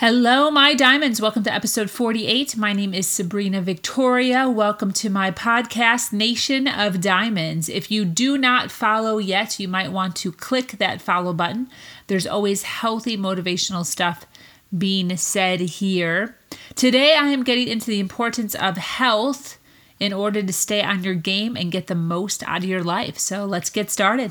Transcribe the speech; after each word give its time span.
Hello, 0.00 0.50
my 0.50 0.74
diamonds. 0.74 1.22
Welcome 1.22 1.42
to 1.44 1.54
episode 1.54 1.88
48. 1.88 2.54
My 2.58 2.74
name 2.74 2.92
is 2.92 3.08
Sabrina 3.08 3.62
Victoria. 3.62 4.46
Welcome 4.46 4.92
to 4.92 5.08
my 5.08 5.30
podcast, 5.30 6.12
Nation 6.12 6.68
of 6.68 7.00
Diamonds. 7.00 7.70
If 7.70 7.90
you 7.90 8.04
do 8.04 8.36
not 8.36 8.70
follow 8.70 9.16
yet, 9.16 9.58
you 9.58 9.68
might 9.68 9.90
want 9.90 10.14
to 10.16 10.32
click 10.32 10.72
that 10.72 11.00
follow 11.00 11.32
button. 11.32 11.70
There's 12.08 12.26
always 12.26 12.64
healthy, 12.64 13.16
motivational 13.16 13.86
stuff 13.86 14.26
being 14.76 15.16
said 15.16 15.60
here. 15.60 16.36
Today, 16.74 17.14
I 17.14 17.28
am 17.28 17.42
getting 17.42 17.68
into 17.68 17.86
the 17.86 17.98
importance 17.98 18.54
of 18.54 18.76
health 18.76 19.56
in 19.98 20.12
order 20.12 20.42
to 20.42 20.52
stay 20.52 20.82
on 20.82 21.04
your 21.04 21.14
game 21.14 21.56
and 21.56 21.72
get 21.72 21.86
the 21.86 21.94
most 21.94 22.42
out 22.42 22.58
of 22.58 22.68
your 22.68 22.84
life. 22.84 23.18
So 23.18 23.46
let's 23.46 23.70
get 23.70 23.90
started. 23.90 24.30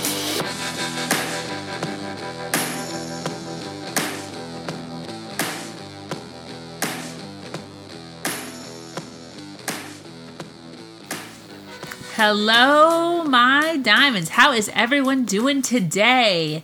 Hello, 12.23 13.23
my 13.23 13.77
diamonds. 13.77 14.29
How 14.29 14.51
is 14.51 14.69
everyone 14.75 15.25
doing 15.25 15.63
today? 15.63 16.63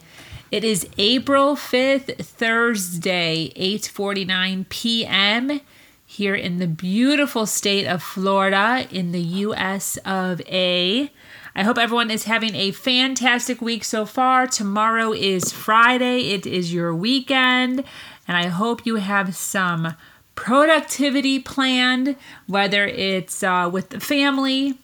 It 0.52 0.63
is 0.63 0.88
April 1.00 1.55
5th, 1.55 2.16
Thursday, 2.23 3.52
8:49 3.55 4.69
p.m. 4.69 5.59
here 6.05 6.35
in 6.35 6.59
the 6.59 6.67
beautiful 6.67 7.47
state 7.47 7.88
of 7.88 8.03
Florida 8.03 8.85
in 8.91 9.13
the 9.13 9.47
US 9.47 9.97
of 10.05 10.41
A. 10.41 11.11
I 11.55 11.63
hope 11.63 11.80
everyone 11.80 12.11
is 12.11 12.25
having 12.25 12.53
a 12.53 12.69
fantastic 12.69 13.59
week 13.59 13.83
so 13.83 14.05
far. 14.05 14.45
Tomorrow 14.45 15.13
is 15.13 15.52
Friday. 15.52 16.35
It 16.35 16.45
is 16.45 16.72
your 16.72 16.94
weekend, 16.94 17.83
and 18.28 18.38
I 18.38 18.50
hope 18.50 18.85
you 18.85 18.97
have 18.97 19.35
some 19.35 19.95
productivity 20.35 21.39
planned, 21.39 22.16
whether 22.45 22.85
it's 22.85 23.41
uh, 23.41 23.67
with 23.73 23.89
the 23.89 24.00
family, 24.00 24.78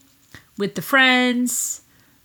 with 0.57 0.75
the 0.75 0.81
friends, 0.81 1.81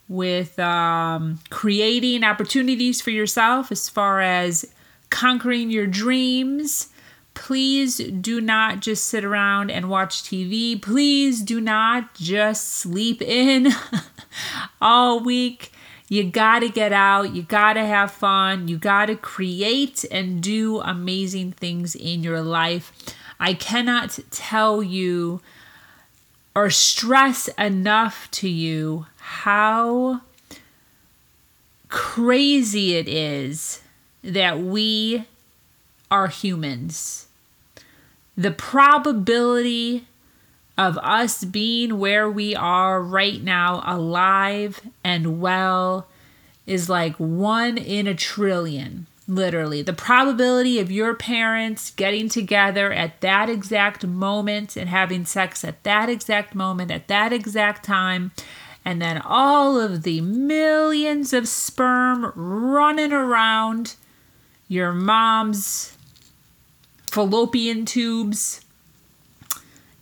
with 0.08 0.58
um, 0.58 1.38
creating 1.50 2.24
opportunities 2.24 3.00
for 3.00 3.10
yourself 3.10 3.70
as 3.70 3.88
far 3.88 4.20
as 4.20 4.64
conquering 5.10 5.70
your 5.70 5.86
dreams. 5.86 6.88
Please 7.34 7.98
do 7.98 8.40
not 8.40 8.80
just 8.80 9.04
sit 9.04 9.24
around 9.24 9.70
and 9.70 9.88
watch 9.88 10.24
TV. 10.24 10.80
Please 10.80 11.40
do 11.42 11.60
not 11.60 12.14
just 12.14 12.68
sleep 12.68 13.22
in 13.22 13.68
all 14.80 15.20
week. 15.20 15.72
You 16.08 16.24
got 16.24 16.60
to 16.60 16.68
get 16.68 16.92
out. 16.92 17.34
You 17.34 17.42
got 17.42 17.74
to 17.74 17.84
have 17.84 18.10
fun. 18.10 18.66
You 18.66 18.78
got 18.78 19.06
to 19.06 19.14
create 19.14 20.04
and 20.10 20.42
do 20.42 20.80
amazing 20.80 21.52
things 21.52 21.94
in 21.94 22.22
your 22.22 22.40
life. 22.40 22.92
I 23.38 23.54
cannot 23.54 24.18
tell 24.30 24.82
you 24.82 25.40
or 26.54 26.70
stress 26.70 27.48
enough 27.58 28.30
to 28.30 28.48
you 28.48 29.06
how 29.18 30.20
crazy 31.88 32.96
it 32.96 33.08
is 33.08 33.82
that 34.22 34.60
we 34.60 35.24
are 36.10 36.28
humans. 36.28 37.26
The 38.36 38.50
probability 38.50 40.06
of 40.76 40.96
us 40.98 41.44
being 41.44 41.98
where 41.98 42.30
we 42.30 42.54
are 42.54 43.02
right 43.02 43.42
now, 43.42 43.82
alive 43.84 44.80
and 45.02 45.40
well, 45.40 46.06
is 46.66 46.88
like 46.88 47.16
one 47.16 47.76
in 47.78 48.06
a 48.06 48.14
trillion 48.14 49.06
literally. 49.28 49.82
The 49.82 49.92
probability 49.92 50.80
of 50.80 50.90
your 50.90 51.14
parents 51.14 51.90
getting 51.90 52.28
together 52.28 52.92
at 52.92 53.20
that 53.20 53.50
exact 53.50 54.04
moment 54.04 54.76
and 54.76 54.88
having 54.88 55.26
sex 55.26 55.62
at 55.62 55.84
that 55.84 56.08
exact 56.08 56.54
moment, 56.54 56.90
at 56.90 57.06
that 57.08 57.32
exact 57.32 57.84
time, 57.84 58.32
and 58.84 59.02
then 59.02 59.20
all 59.22 59.78
of 59.78 60.02
the 60.02 60.22
millions 60.22 61.34
of 61.34 61.46
sperm 61.46 62.32
running 62.34 63.12
around 63.12 63.96
your 64.66 64.92
mom's 64.92 65.96
fallopian 67.06 67.84
tubes 67.84 68.64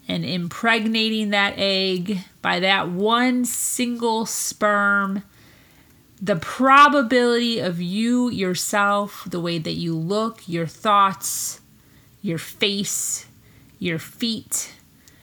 and 0.09 0.25
impregnating 0.25 1.31
that 1.31 1.55
egg 1.57 2.21
by 2.43 2.61
that 2.61 2.89
one 2.89 3.45
single 3.45 4.25
sperm 4.25 5.25
the 6.21 6.37
probability 6.37 7.59
of 7.59 7.81
you 7.81 8.31
yourself, 8.31 9.27
the 9.29 9.41
way 9.41 9.59
that 9.59 9.73
you 9.73 9.95
look, 9.95 10.49
your 10.49 10.67
thoughts, 10.67 11.61
your 12.23 12.39
face, 12.39 13.27
your 13.79 13.99
feet, 13.99 14.73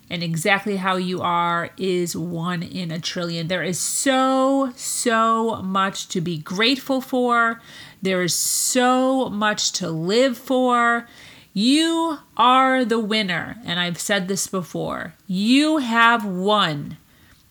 and 0.10 0.22
exactly 0.22 0.78
how 0.78 0.96
you 0.96 1.22
are 1.22 1.72
is 1.78 2.16
one 2.16 2.62
in 2.62 2.92
a 2.92 3.00
trillion. 3.00 3.48
There 3.48 3.64
is 3.64 3.80
so, 3.80 4.72
so 4.76 5.62
much 5.64 6.08
to 6.10 6.22
be 6.22 6.38
grateful 6.38 7.02
for. 7.02 7.60
There 8.02 8.22
is 8.22 8.36
so 8.36 9.30
much 9.30 9.72
to 9.74 9.90
live 9.90 10.38
for. 10.38 11.08
You 11.54 12.20
are 12.38 12.86
the 12.86 13.00
winner. 13.00 13.58
And 13.66 13.80
I've 13.80 14.00
said 14.00 14.28
this 14.28 14.46
before. 14.46 15.16
You 15.26 15.78
have 15.78 16.24
won. 16.26 16.98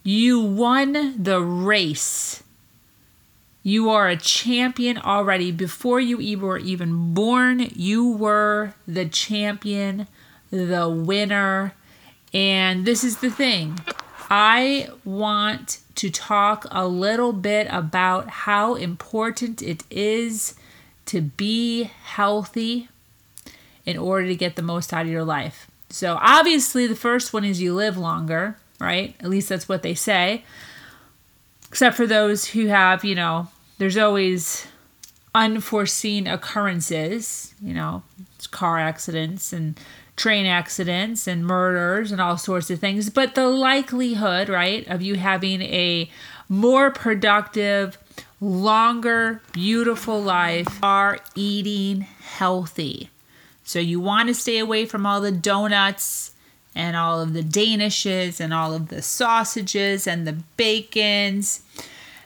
You 0.04 0.40
won 0.40 1.20
the 1.20 1.40
race 1.40 2.41
you 3.62 3.90
are 3.90 4.08
a 4.08 4.16
champion 4.16 4.98
already. 4.98 5.52
Before 5.52 6.00
you 6.00 6.38
were 6.38 6.58
even 6.58 7.14
born, 7.14 7.68
you 7.74 8.10
were 8.10 8.74
the 8.86 9.06
champion, 9.06 10.08
the 10.50 10.88
winner. 10.88 11.74
And 12.34 12.84
this 12.84 13.04
is 13.04 13.18
the 13.18 13.30
thing 13.30 13.78
I 14.30 14.88
want 15.04 15.78
to 15.96 16.10
talk 16.10 16.66
a 16.70 16.86
little 16.88 17.32
bit 17.32 17.68
about 17.70 18.28
how 18.28 18.74
important 18.74 19.62
it 19.62 19.84
is 19.90 20.54
to 21.06 21.20
be 21.20 21.84
healthy 21.84 22.88
in 23.84 23.98
order 23.98 24.26
to 24.26 24.34
get 24.34 24.56
the 24.56 24.62
most 24.62 24.92
out 24.92 25.02
of 25.02 25.12
your 25.12 25.24
life. 25.24 25.68
So, 25.90 26.18
obviously, 26.20 26.86
the 26.86 26.96
first 26.96 27.34
one 27.34 27.44
is 27.44 27.60
you 27.60 27.74
live 27.74 27.98
longer, 27.98 28.56
right? 28.80 29.14
At 29.20 29.28
least 29.28 29.50
that's 29.50 29.68
what 29.68 29.82
they 29.82 29.94
say 29.94 30.44
except 31.72 31.96
for 31.96 32.06
those 32.06 32.44
who 32.44 32.66
have, 32.66 33.02
you 33.02 33.14
know, 33.14 33.48
there's 33.78 33.96
always 33.96 34.66
unforeseen 35.34 36.26
occurrences, 36.26 37.54
you 37.62 37.72
know, 37.72 38.02
car 38.50 38.78
accidents 38.78 39.54
and 39.54 39.80
train 40.14 40.44
accidents 40.44 41.26
and 41.26 41.46
murders 41.46 42.12
and 42.12 42.20
all 42.20 42.36
sorts 42.36 42.68
of 42.68 42.78
things. 42.78 43.08
But 43.08 43.34
the 43.34 43.48
likelihood, 43.48 44.50
right, 44.50 44.86
of 44.86 45.00
you 45.00 45.14
having 45.14 45.62
a 45.62 46.10
more 46.46 46.90
productive, 46.90 47.96
longer, 48.38 49.40
beautiful 49.52 50.20
life 50.20 50.78
are 50.82 51.20
eating 51.34 52.02
healthy. 52.02 53.08
So 53.64 53.78
you 53.78 53.98
want 53.98 54.28
to 54.28 54.34
stay 54.34 54.58
away 54.58 54.84
from 54.84 55.06
all 55.06 55.22
the 55.22 55.32
donuts 55.32 56.32
and 56.74 56.96
all 56.96 57.20
of 57.20 57.32
the 57.32 57.42
danishes 57.42 58.40
and 58.40 58.52
all 58.54 58.74
of 58.74 58.88
the 58.88 59.02
sausages 59.02 60.06
and 60.06 60.26
the 60.26 60.36
bacons 60.56 61.62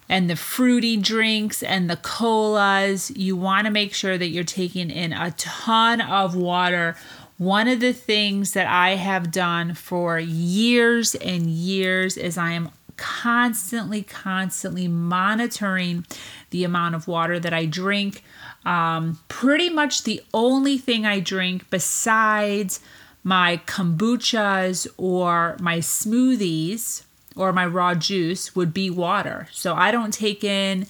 and 0.09 0.31
the 0.31 0.37
fruity 0.37 0.97
drinks 0.97 1.63
and 1.63 1.91
the 1.91 1.97
colas. 1.97 3.11
You 3.11 3.37
want 3.37 3.67
to 3.67 3.73
make 3.73 3.95
sure 3.95 4.17
that 4.17 4.29
you're 4.29 4.45
taking 4.45 4.91
in 4.91 5.13
a 5.13 5.33
ton 5.33 6.01
of 6.01 6.37
water. 6.37 6.97
One 7.39 7.69
of 7.69 7.81
the 7.81 7.93
things 7.93 8.53
that 8.53 8.67
I 8.67 8.91
have 8.91 9.31
done 9.31 9.75
for 9.75 10.19
years 10.19 11.15
and 11.17 11.49
years 11.49 12.17
is 12.17 12.39
I 12.39 12.53
am 12.53 12.71
constantly, 12.97 14.03
constantly 14.03 14.89
monitoring 14.89 16.07
the 16.51 16.65
amount 16.65 16.95
of 16.95 17.07
water 17.07 17.39
that 17.39 17.53
I 17.53 17.67
drink. 17.67 18.25
Um, 18.65 19.21
pretty 19.29 19.69
much 19.69 20.05
the 20.05 20.23
only 20.33 20.79
thing 20.79 21.05
I 21.05 21.21
drink 21.21 21.69
besides 21.71 22.81
my 23.27 23.61
kombuchas 23.67 24.87
or 24.97 25.57
my 25.59 25.79
smoothies 25.79 27.03
or 27.35 27.53
my 27.53 27.67
raw 27.67 27.93
juice 27.93 28.55
would 28.55 28.73
be 28.73 28.89
water. 28.89 29.49
So 29.51 29.75
I 29.75 29.91
don't 29.91 30.15
take 30.15 30.45
in 30.45 30.87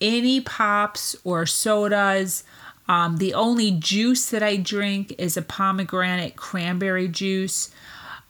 any 0.00 0.40
pops 0.40 1.14
or 1.22 1.44
sodas. 1.44 2.44
Um, 2.88 3.18
the 3.18 3.34
only 3.34 3.72
juice 3.72 4.30
that 4.30 4.42
I 4.42 4.56
drink 4.56 5.14
is 5.18 5.36
a 5.36 5.42
pomegranate 5.42 6.34
cranberry 6.34 7.08
juice 7.08 7.70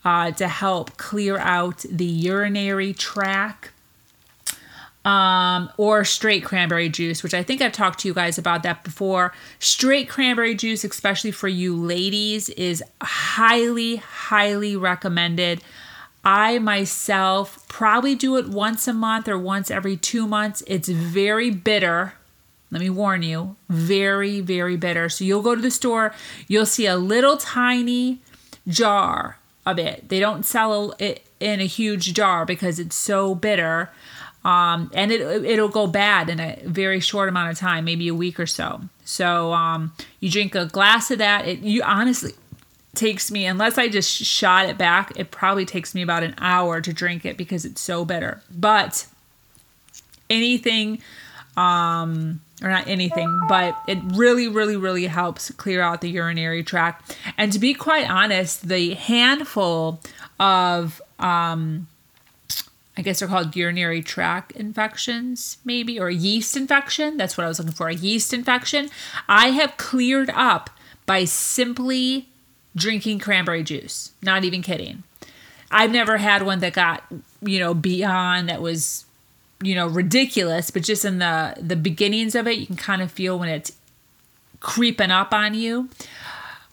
uh, 0.04 0.32
to 0.32 0.48
help 0.48 0.96
clear 0.96 1.38
out 1.38 1.84
the 1.88 2.04
urinary 2.04 2.92
tract. 2.94 3.70
Um, 5.06 5.70
or 5.76 6.04
straight 6.04 6.44
cranberry 6.44 6.88
juice, 6.88 7.22
which 7.22 7.32
I 7.32 7.44
think 7.44 7.62
I've 7.62 7.70
talked 7.70 8.00
to 8.00 8.08
you 8.08 8.14
guys 8.14 8.38
about 8.38 8.64
that 8.64 8.82
before. 8.82 9.32
Straight 9.60 10.08
cranberry 10.08 10.56
juice, 10.56 10.82
especially 10.82 11.30
for 11.30 11.46
you 11.46 11.76
ladies, 11.76 12.48
is 12.48 12.82
highly, 13.00 13.96
highly 13.96 14.74
recommended. 14.74 15.62
I 16.24 16.58
myself 16.58 17.68
probably 17.68 18.16
do 18.16 18.36
it 18.36 18.48
once 18.48 18.88
a 18.88 18.92
month 18.92 19.28
or 19.28 19.38
once 19.38 19.70
every 19.70 19.96
two 19.96 20.26
months. 20.26 20.64
It's 20.66 20.88
very 20.88 21.50
bitter. 21.50 22.14
Let 22.72 22.80
me 22.80 22.90
warn 22.90 23.22
you, 23.22 23.54
very, 23.68 24.40
very 24.40 24.76
bitter. 24.76 25.08
So 25.08 25.24
you'll 25.24 25.40
go 25.40 25.54
to 25.54 25.62
the 25.62 25.70
store, 25.70 26.12
you'll 26.48 26.66
see 26.66 26.86
a 26.86 26.96
little 26.96 27.36
tiny 27.36 28.18
jar 28.66 29.38
of 29.64 29.78
it. 29.78 30.08
They 30.08 30.18
don't 30.18 30.44
sell 30.44 30.94
it 30.98 31.24
in 31.38 31.60
a 31.60 31.66
huge 31.66 32.12
jar 32.12 32.44
because 32.44 32.80
it's 32.80 32.96
so 32.96 33.36
bitter. 33.36 33.90
Um, 34.46 34.92
and 34.94 35.10
it 35.10 35.20
it'll 35.44 35.68
go 35.68 35.88
bad 35.88 36.28
in 36.28 36.38
a 36.38 36.56
very 36.64 37.00
short 37.00 37.28
amount 37.28 37.50
of 37.50 37.58
time, 37.58 37.84
maybe 37.84 38.06
a 38.06 38.14
week 38.14 38.38
or 38.38 38.46
so. 38.46 38.80
So 39.04 39.52
um, 39.52 39.92
you 40.20 40.30
drink 40.30 40.54
a 40.54 40.66
glass 40.66 41.10
of 41.10 41.18
that. 41.18 41.48
It 41.48 41.58
you 41.60 41.82
honestly 41.82 42.32
takes 42.94 43.28
me 43.30 43.44
unless 43.44 43.76
I 43.76 43.88
just 43.88 44.08
shot 44.08 44.66
it 44.66 44.78
back, 44.78 45.12
it 45.16 45.32
probably 45.32 45.64
takes 45.66 45.96
me 45.96 46.02
about 46.02 46.22
an 46.22 46.36
hour 46.38 46.80
to 46.80 46.92
drink 46.92 47.26
it 47.26 47.36
because 47.36 47.64
it's 47.64 47.80
so 47.80 48.04
bitter. 48.04 48.40
But 48.56 49.06
anything 50.30 51.02
um 51.56 52.40
or 52.62 52.70
not 52.70 52.86
anything, 52.86 53.28
but 53.48 53.76
it 53.88 53.98
really, 54.14 54.46
really, 54.46 54.76
really 54.76 55.06
helps 55.06 55.50
clear 55.52 55.82
out 55.82 56.02
the 56.02 56.08
urinary 56.08 56.62
tract. 56.62 57.18
And 57.36 57.52
to 57.52 57.58
be 57.58 57.74
quite 57.74 58.08
honest, 58.08 58.68
the 58.68 58.94
handful 58.94 60.00
of, 60.38 61.02
um, 61.18 61.88
I 62.96 63.02
guess 63.02 63.18
they're 63.18 63.28
called 63.28 63.54
urinary 63.54 64.02
tract 64.02 64.52
infections, 64.52 65.58
maybe, 65.64 66.00
or 66.00 66.08
yeast 66.08 66.56
infection. 66.56 67.16
That's 67.18 67.36
what 67.36 67.44
I 67.44 67.48
was 67.48 67.58
looking 67.58 67.74
for 67.74 67.88
a 67.88 67.94
yeast 67.94 68.32
infection. 68.32 68.88
I 69.28 69.48
have 69.48 69.76
cleared 69.76 70.30
up 70.30 70.70
by 71.04 71.24
simply 71.24 72.28
drinking 72.74 73.18
cranberry 73.18 73.62
juice. 73.62 74.12
Not 74.22 74.44
even 74.44 74.62
kidding. 74.62 75.02
I've 75.70 75.90
never 75.90 76.16
had 76.16 76.42
one 76.42 76.60
that 76.60 76.72
got, 76.72 77.04
you 77.42 77.58
know, 77.58 77.74
beyond 77.74 78.48
that 78.48 78.62
was, 78.62 79.04
you 79.62 79.74
know, 79.74 79.86
ridiculous, 79.86 80.70
but 80.70 80.82
just 80.82 81.04
in 81.04 81.18
the 81.18 81.54
the 81.60 81.76
beginnings 81.76 82.34
of 82.34 82.46
it, 82.46 82.58
you 82.58 82.66
can 82.66 82.76
kind 82.76 83.02
of 83.02 83.10
feel 83.10 83.38
when 83.38 83.48
it's 83.48 83.72
creeping 84.60 85.10
up 85.10 85.34
on 85.34 85.54
you. 85.54 85.90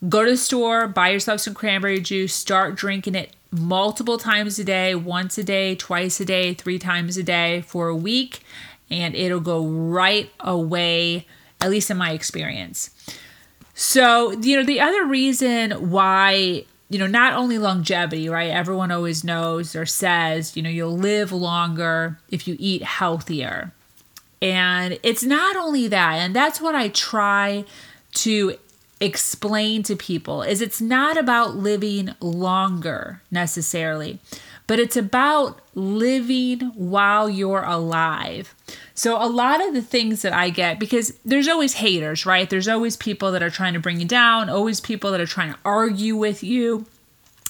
Go 0.07 0.23
to 0.23 0.31
the 0.31 0.37
store, 0.37 0.87
buy 0.87 1.09
yourself 1.09 1.41
some 1.41 1.53
cranberry 1.53 1.99
juice, 2.01 2.33
start 2.33 2.75
drinking 2.75 3.15
it 3.15 3.31
multiple 3.53 4.17
times 4.17 4.59
a 4.59 4.63
day, 4.63 4.95
once 4.95 5.38
a 5.38 5.44
day, 5.44 5.75
twice 5.75 6.19
a 6.19 6.25
day, 6.25 6.53
three 6.53 6.79
times 6.79 7.17
a 7.17 7.23
day 7.23 7.61
for 7.61 7.88
a 7.88 7.95
week, 7.95 8.41
and 8.89 9.15
it'll 9.15 9.39
go 9.39 9.65
right 9.65 10.31
away, 10.39 11.27
at 11.61 11.69
least 11.69 11.89
in 11.89 11.97
my 11.97 12.11
experience. 12.11 12.89
So, 13.73 14.31
you 14.31 14.57
know, 14.57 14.63
the 14.63 14.79
other 14.79 15.05
reason 15.05 15.89
why, 15.89 16.65
you 16.89 17.00
know, 17.00 17.07
not 17.07 17.33
only 17.33 17.57
longevity, 17.57 18.29
right? 18.29 18.51
Everyone 18.51 18.91
always 18.91 19.23
knows 19.23 19.75
or 19.75 19.85
says, 19.85 20.56
you 20.56 20.61
know, 20.61 20.69
you'll 20.69 20.97
live 20.97 21.31
longer 21.31 22.19
if 22.29 22.47
you 22.47 22.56
eat 22.59 22.83
healthier. 22.83 23.71
And 24.41 24.99
it's 25.03 25.23
not 25.23 25.56
only 25.56 25.88
that, 25.88 26.15
and 26.15 26.35
that's 26.35 26.59
what 26.59 26.75
I 26.75 26.89
try 26.89 27.65
to 28.15 28.57
explain 29.03 29.83
to 29.83 29.95
people 29.95 30.41
is 30.41 30.61
it's 30.61 30.81
not 30.81 31.17
about 31.17 31.55
living 31.55 32.15
longer 32.19 33.21
necessarily, 33.31 34.19
but 34.67 34.79
it's 34.79 34.95
about 34.95 35.59
living 35.75 36.71
while 36.75 37.29
you're 37.29 37.63
alive. 37.63 38.55
So, 38.94 39.21
a 39.21 39.27
lot 39.27 39.65
of 39.65 39.73
the 39.73 39.81
things 39.81 40.21
that 40.21 40.33
I 40.33 40.50
get, 40.50 40.79
because 40.79 41.17
there's 41.25 41.47
always 41.47 41.73
haters, 41.73 42.25
right? 42.25 42.50
There's 42.50 42.67
always 42.67 42.95
people 42.95 43.31
that 43.31 43.44
are 43.44 43.50
trying 43.50 43.73
to 43.73 43.79
bring 43.79 44.00
you 44.00 44.07
down, 44.07 44.50
always 44.50 44.79
people 44.79 45.11
that 45.11 45.21
are 45.21 45.25
trying 45.25 45.53
to 45.53 45.59
argue 45.65 46.15
with 46.15 46.44
you. 46.44 46.85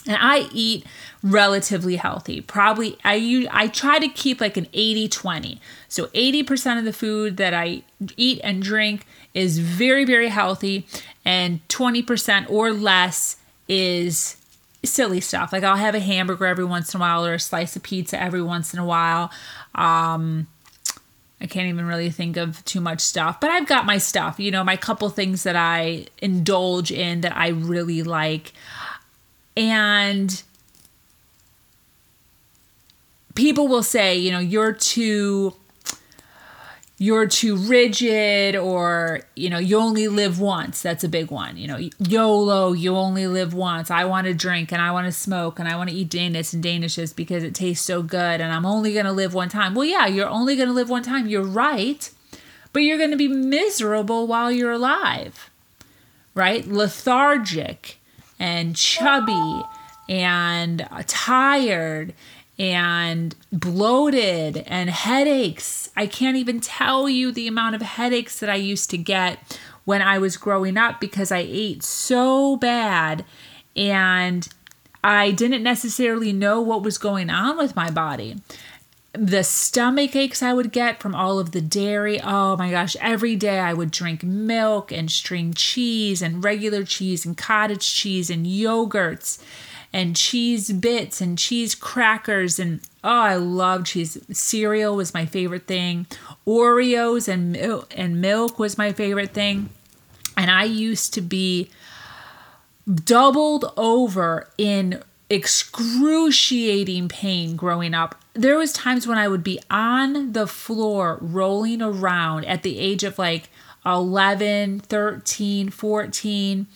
And 0.05 0.17
I 0.19 0.49
eat 0.51 0.85
relatively 1.21 1.95
healthy. 1.95 2.41
Probably 2.41 2.97
I 3.05 3.47
I 3.51 3.67
try 3.67 3.99
to 3.99 4.09
keep 4.09 4.41
like 4.41 4.57
an 4.57 4.65
80-20. 4.73 5.59
So 5.87 6.07
80% 6.07 6.79
of 6.79 6.85
the 6.85 6.91
food 6.91 7.37
that 7.37 7.53
I 7.53 7.83
eat 8.17 8.41
and 8.43 8.61
drink 8.61 9.05
is 9.33 9.59
very 9.59 10.03
very 10.03 10.27
healthy 10.27 10.85
and 11.25 11.65
20% 11.69 12.49
or 12.49 12.71
less 12.71 13.37
is 13.67 14.37
silly 14.83 15.21
stuff. 15.21 15.53
Like 15.53 15.63
I'll 15.63 15.77
have 15.77 15.95
a 15.95 15.99
hamburger 15.99 16.45
every 16.45 16.65
once 16.65 16.93
in 16.93 16.99
a 16.99 17.01
while 17.01 17.25
or 17.25 17.35
a 17.35 17.39
slice 17.39 17.75
of 17.75 17.83
pizza 17.83 18.21
every 18.21 18.41
once 18.41 18.73
in 18.73 18.79
a 18.79 18.85
while. 18.85 19.31
Um, 19.75 20.47
I 21.39 21.45
can't 21.45 21.67
even 21.67 21.85
really 21.85 22.09
think 22.09 22.37
of 22.37 22.63
too 22.65 22.79
much 22.79 23.01
stuff, 23.01 23.39
but 23.39 23.49
I've 23.49 23.67
got 23.67 23.85
my 23.85 23.97
stuff, 23.97 24.39
you 24.39 24.51
know, 24.51 24.63
my 24.63 24.77
couple 24.77 25.09
things 25.09 25.43
that 25.43 25.55
I 25.55 26.05
indulge 26.21 26.91
in 26.91 27.21
that 27.21 27.35
I 27.35 27.49
really 27.49 28.01
like. 28.03 28.53
And 29.57 30.41
people 33.35 33.67
will 33.67 33.83
say, 33.83 34.17
you 34.17 34.31
know, 34.31 34.39
you're 34.39 34.71
too 34.71 35.53
you're 36.97 37.27
too 37.27 37.55
rigid 37.55 38.55
or 38.55 39.21
you 39.35 39.49
know 39.49 39.57
you 39.57 39.77
only 39.77 40.07
live 40.07 40.39
once. 40.39 40.81
That's 40.81 41.03
a 41.03 41.09
big 41.09 41.31
one 41.31 41.57
you 41.57 41.67
know 41.67 41.89
yolo 41.99 42.73
you 42.73 42.95
only 42.95 43.27
live 43.27 43.53
once. 43.53 43.91
I 43.91 44.05
want 44.05 44.27
to 44.27 44.33
drink 44.33 44.71
and 44.71 44.81
i 44.81 44.91
want 44.91 45.05
to 45.05 45.11
smoke 45.11 45.59
and 45.59 45.67
i 45.67 45.75
want 45.75 45.89
to 45.89 45.95
eat 45.95 46.09
danish 46.09 46.53
and 46.53 46.63
danishes 46.63 47.15
because 47.15 47.43
it 47.43 47.55
tastes 47.55 47.85
so 47.85 48.01
good 48.01 48.41
and 48.41 48.53
i'm 48.53 48.65
only 48.65 48.93
going 48.93 49.05
to 49.05 49.11
live 49.11 49.33
one 49.33 49.49
time. 49.49 49.75
Well 49.75 49.85
yeah 49.85 50.05
you're 50.05 50.29
only 50.29 50.55
going 50.55 50.69
to 50.69 50.73
live 50.73 50.89
one 50.89 51.03
time. 51.03 51.27
You're 51.27 51.43
right 51.43 52.09
but 52.71 52.81
you're 52.81 52.97
going 52.97 53.11
to 53.11 53.17
be 53.17 53.27
miserable 53.27 54.27
while 54.27 54.51
you're 54.51 54.71
alive 54.71 55.49
right? 56.35 56.67
Lethargic 56.67 57.97
and 58.39 58.75
chubby 58.75 59.63
and 60.09 60.87
tired 61.07 62.13
and 62.59 63.35
bloated 63.51 64.57
and 64.67 64.89
headaches. 64.89 65.89
I 65.95 66.07
can't 66.07 66.37
even 66.37 66.59
tell 66.59 67.09
you 67.09 67.31
the 67.31 67.47
amount 67.47 67.75
of 67.75 67.81
headaches 67.81 68.39
that 68.39 68.49
I 68.49 68.55
used 68.55 68.89
to 68.91 68.97
get 68.97 69.59
when 69.85 70.01
I 70.01 70.17
was 70.17 70.37
growing 70.37 70.77
up 70.77 70.99
because 70.99 71.31
I 71.31 71.39
ate 71.39 71.83
so 71.83 72.55
bad 72.57 73.25
and 73.75 74.47
I 75.03 75.31
didn't 75.31 75.63
necessarily 75.63 76.31
know 76.31 76.61
what 76.61 76.83
was 76.83 76.97
going 76.97 77.29
on 77.29 77.57
with 77.57 77.75
my 77.75 77.89
body. 77.89 78.37
The 79.11 79.43
stomach 79.43 80.15
aches 80.15 80.41
I 80.41 80.53
would 80.53 80.71
get 80.71 80.99
from 80.99 81.13
all 81.13 81.37
of 81.37 81.51
the 81.51 81.61
dairy. 81.61 82.19
Oh 82.21 82.55
my 82.57 82.71
gosh, 82.71 82.95
every 82.99 83.35
day 83.35 83.59
I 83.59 83.73
would 83.73 83.91
drink 83.91 84.23
milk 84.23 84.91
and 84.91 85.11
string 85.11 85.53
cheese 85.53 86.21
and 86.21 86.43
regular 86.43 86.83
cheese 86.83 87.25
and 87.25 87.37
cottage 87.37 87.93
cheese 87.93 88.29
and 88.29 88.45
yogurts 88.45 89.39
and 89.93 90.15
cheese 90.15 90.71
bits 90.71 91.21
and 91.21 91.37
cheese 91.37 91.75
crackers 91.75 92.57
and 92.57 92.81
oh 93.03 93.09
I 93.09 93.35
love 93.35 93.85
cheese. 93.85 94.17
Cereal 94.31 94.95
was 94.95 95.13
my 95.13 95.25
favorite 95.25 95.67
thing. 95.67 96.07
Oreos 96.47 97.27
and 97.27 97.55
and 97.95 98.19
milk 98.19 98.57
was 98.57 98.77
my 98.77 98.91
favorite 98.91 99.31
thing. 99.31 99.69
And 100.35 100.49
I 100.49 100.63
used 100.63 101.13
to 101.13 101.21
be 101.21 101.69
doubled 103.05 103.71
over 103.77 104.49
in 104.57 105.03
excruciating 105.29 107.07
pain 107.07 107.55
growing 107.55 107.93
up. 107.93 108.15
There 108.33 108.57
was 108.57 108.73
times 108.73 109.07
when 109.07 109.17
I 109.17 109.27
would 109.27 109.43
be 109.43 109.59
on 109.69 110.33
the 110.33 110.47
floor 110.47 111.19
rolling 111.21 111.81
around 111.81 112.45
at 112.45 112.63
the 112.63 112.79
age 112.79 113.03
of 113.03 113.19
like 113.19 113.49
11 113.85 114.79
13 114.79 115.69
14 115.69 116.67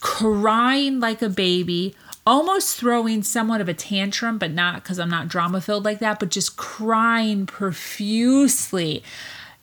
crying 0.00 1.00
like 1.00 1.22
a 1.22 1.28
baby 1.28 1.94
almost 2.26 2.76
throwing 2.76 3.22
somewhat 3.22 3.60
of 3.60 3.68
a 3.68 3.74
tantrum, 3.74 4.38
but 4.38 4.50
not 4.50 4.82
because 4.82 4.98
I'm 4.98 5.10
not 5.10 5.28
drama 5.28 5.60
filled 5.60 5.84
like 5.84 6.00
that, 6.00 6.18
but 6.18 6.30
just 6.30 6.56
crying 6.56 7.46
profusely 7.46 9.02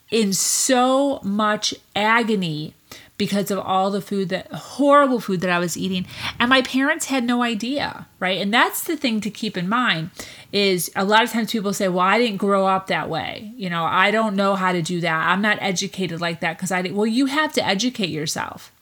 in 0.10 0.32
so 0.32 1.20
much 1.24 1.74
agony 1.96 2.74
because 3.18 3.52
of 3.52 3.60
all 3.60 3.90
the 3.90 4.02
food 4.02 4.30
that 4.30 4.52
horrible 4.52 5.20
food 5.20 5.42
that 5.42 5.50
I 5.50 5.60
was 5.60 5.78
eating. 5.78 6.06
And 6.40 6.50
my 6.50 6.62
parents 6.62 7.08
had 7.08 7.24
no 7.24 7.44
idea 7.44 8.08
right? 8.20 8.42
And 8.42 8.54
that's 8.54 8.86
the 8.86 8.96
thing 8.96 9.20
to 9.22 9.30
keep 9.30 9.58
in 9.58 9.68
mind 9.68 10.10
is 10.54 10.90
a 10.96 11.04
lot 11.04 11.24
of 11.24 11.32
times 11.32 11.52
people 11.52 11.74
say 11.74 11.88
well 11.90 12.00
I 12.00 12.18
didn't 12.18 12.38
grow 12.38 12.66
up 12.66 12.88
that 12.88 13.10
way. 13.10 13.52
You 13.56 13.70
know 13.70 13.84
I 13.84 14.12
don't 14.12 14.36
know 14.36 14.56
how 14.56 14.72
to 14.72 14.82
do 14.82 15.02
that. 15.02 15.28
I'm 15.28 15.42
not 15.42 15.58
educated 15.62 16.22
like 16.22 16.40
that 16.40 16.58
cuz 16.58 16.72
I 16.72 16.82
didn't 16.82 16.98
well 16.98 17.08
you 17.08 17.28
have 17.28 17.54
to 17.54 17.66
educate 17.66 18.10
yourself 18.10 18.73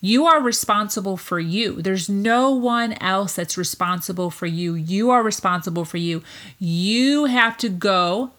you 0.00 0.26
are 0.26 0.40
responsible 0.40 1.16
for 1.16 1.40
you. 1.40 1.82
There's 1.82 2.08
no 2.08 2.50
one 2.50 2.92
else 2.94 3.34
that's 3.34 3.58
responsible 3.58 4.30
for 4.30 4.46
you. 4.46 4.74
You 4.74 5.10
are 5.10 5.22
responsible 5.22 5.84
for 5.84 5.96
you. 5.96 6.22
You 6.58 7.26
have 7.26 7.56
to 7.58 7.68
go 7.68 8.32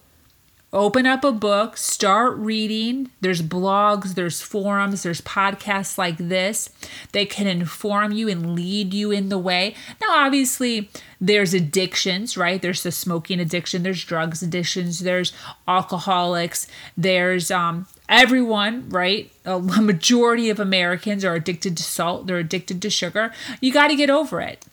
Open 0.72 1.08
up 1.08 1.24
a 1.24 1.32
book, 1.32 1.78
start 1.78 2.38
reading. 2.38 3.10
There's 3.22 3.42
blogs, 3.42 4.14
there's 4.14 4.40
forums, 4.40 5.02
there's 5.02 5.22
podcasts 5.22 5.98
like 5.98 6.18
this 6.18 6.70
that 7.12 7.32
can 7.32 7.48
inform 7.48 8.12
you 8.12 8.30
and 8.30 8.54
lead 8.54 8.94
you 8.94 9.10
in 9.10 9.30
the 9.30 9.40
way. 9.40 9.74
Now, 10.00 10.26
obviously, 10.26 10.92
there's 11.20 11.56
addictions, 11.56 12.38
right? 12.38 12.62
There's 12.62 12.84
the 12.84 12.92
smoking 12.92 13.40
addiction, 13.40 13.82
there's 13.82 14.04
drugs 14.04 14.44
addictions, 14.44 15.00
there's 15.00 15.34
alcoholics, 15.68 16.68
there's 16.96 17.50
um, 17.50 17.88
everyone, 18.10 18.90
right? 18.90 19.32
A 19.46 19.60
majority 19.60 20.50
of 20.50 20.60
Americans 20.60 21.24
are 21.24 21.36
addicted 21.36 21.78
to 21.78 21.84
salt, 21.84 22.28
they're 22.28 22.38
addicted 22.38 22.82
to 22.82 22.90
sugar. 22.90 23.32
You 23.62 23.72
got 23.72 23.88
to 23.88 23.96
get 23.96 24.10
over 24.10 24.42
it. 24.42 24.66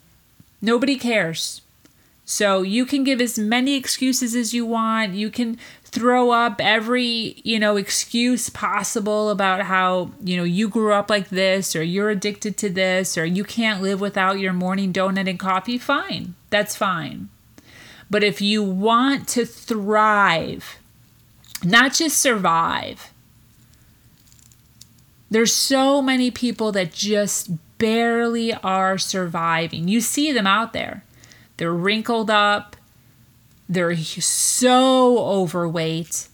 Nobody 0.61 0.97
cares. 0.97 1.61
So 2.25 2.63
you 2.63 2.85
can 2.87 3.05
give 3.05 3.21
as 3.21 3.39
many 3.39 3.77
excuses 3.77 4.35
as 4.35 4.53
you 4.53 4.67
want. 4.67 5.13
You 5.13 5.31
can 5.31 5.59
throw 5.85 6.33
up 6.33 6.61
every, 6.61 7.41
you 7.45 7.61
know, 7.61 7.77
excuse 7.77 8.51
possible 8.51 9.31
about 9.31 9.63
how, 9.63 10.11
you 10.21 10.37
know, 10.37 10.43
you 10.43 10.69
grew 10.69 10.93
up 10.93 11.09
like 11.09 11.29
this 11.29 11.77
or 11.77 11.85
you're 11.85 12.11
addicted 12.11 12.57
to 12.57 12.69
this 12.69 13.17
or 13.17 13.25
you 13.25 13.45
can't 13.45 13.81
live 13.81 14.01
without 14.01 14.41
your 14.41 14.53
morning 14.53 14.93
donut 14.93 15.31
and 15.31 15.39
coffee. 15.39 15.79
Fine. 15.79 16.35
That's 16.51 16.75
fine. 16.75 17.29
But 18.11 18.25
if 18.25 18.41
you 18.41 18.63
want 18.63 19.29
to 19.29 19.47
thrive, 19.47 20.79
not 21.65 21.95
just 21.95 22.19
survive, 22.19 23.13
there's 25.31 25.53
so 25.53 26.01
many 26.01 26.31
people 26.31 26.73
that 26.73 26.93
just 26.93 27.51
barely 27.79 28.53
are 28.55 28.99
surviving. 28.99 29.89
You 29.89 30.01
see 30.01 30.33
them 30.33 30.47
out 30.47 30.73
there. 30.73 31.05
They're 31.57 31.73
wrinkled 31.73 32.31
up. 32.31 32.77
They're 33.69 33.97
so 33.97 35.19
overweight. 35.19 36.29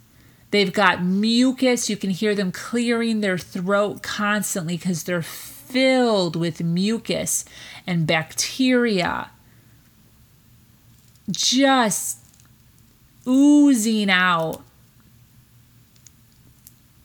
They've 0.50 0.72
got 0.72 1.02
mucus. 1.02 1.88
You 1.88 1.96
can 1.96 2.10
hear 2.10 2.34
them 2.34 2.52
clearing 2.52 3.20
their 3.20 3.38
throat 3.38 4.02
constantly 4.02 4.76
because 4.76 5.04
they're 5.04 5.22
filled 5.22 6.36
with 6.36 6.62
mucus 6.62 7.46
and 7.86 8.06
bacteria. 8.06 9.30
Just 11.30 12.18
oozing 13.26 14.10
out. 14.10 14.62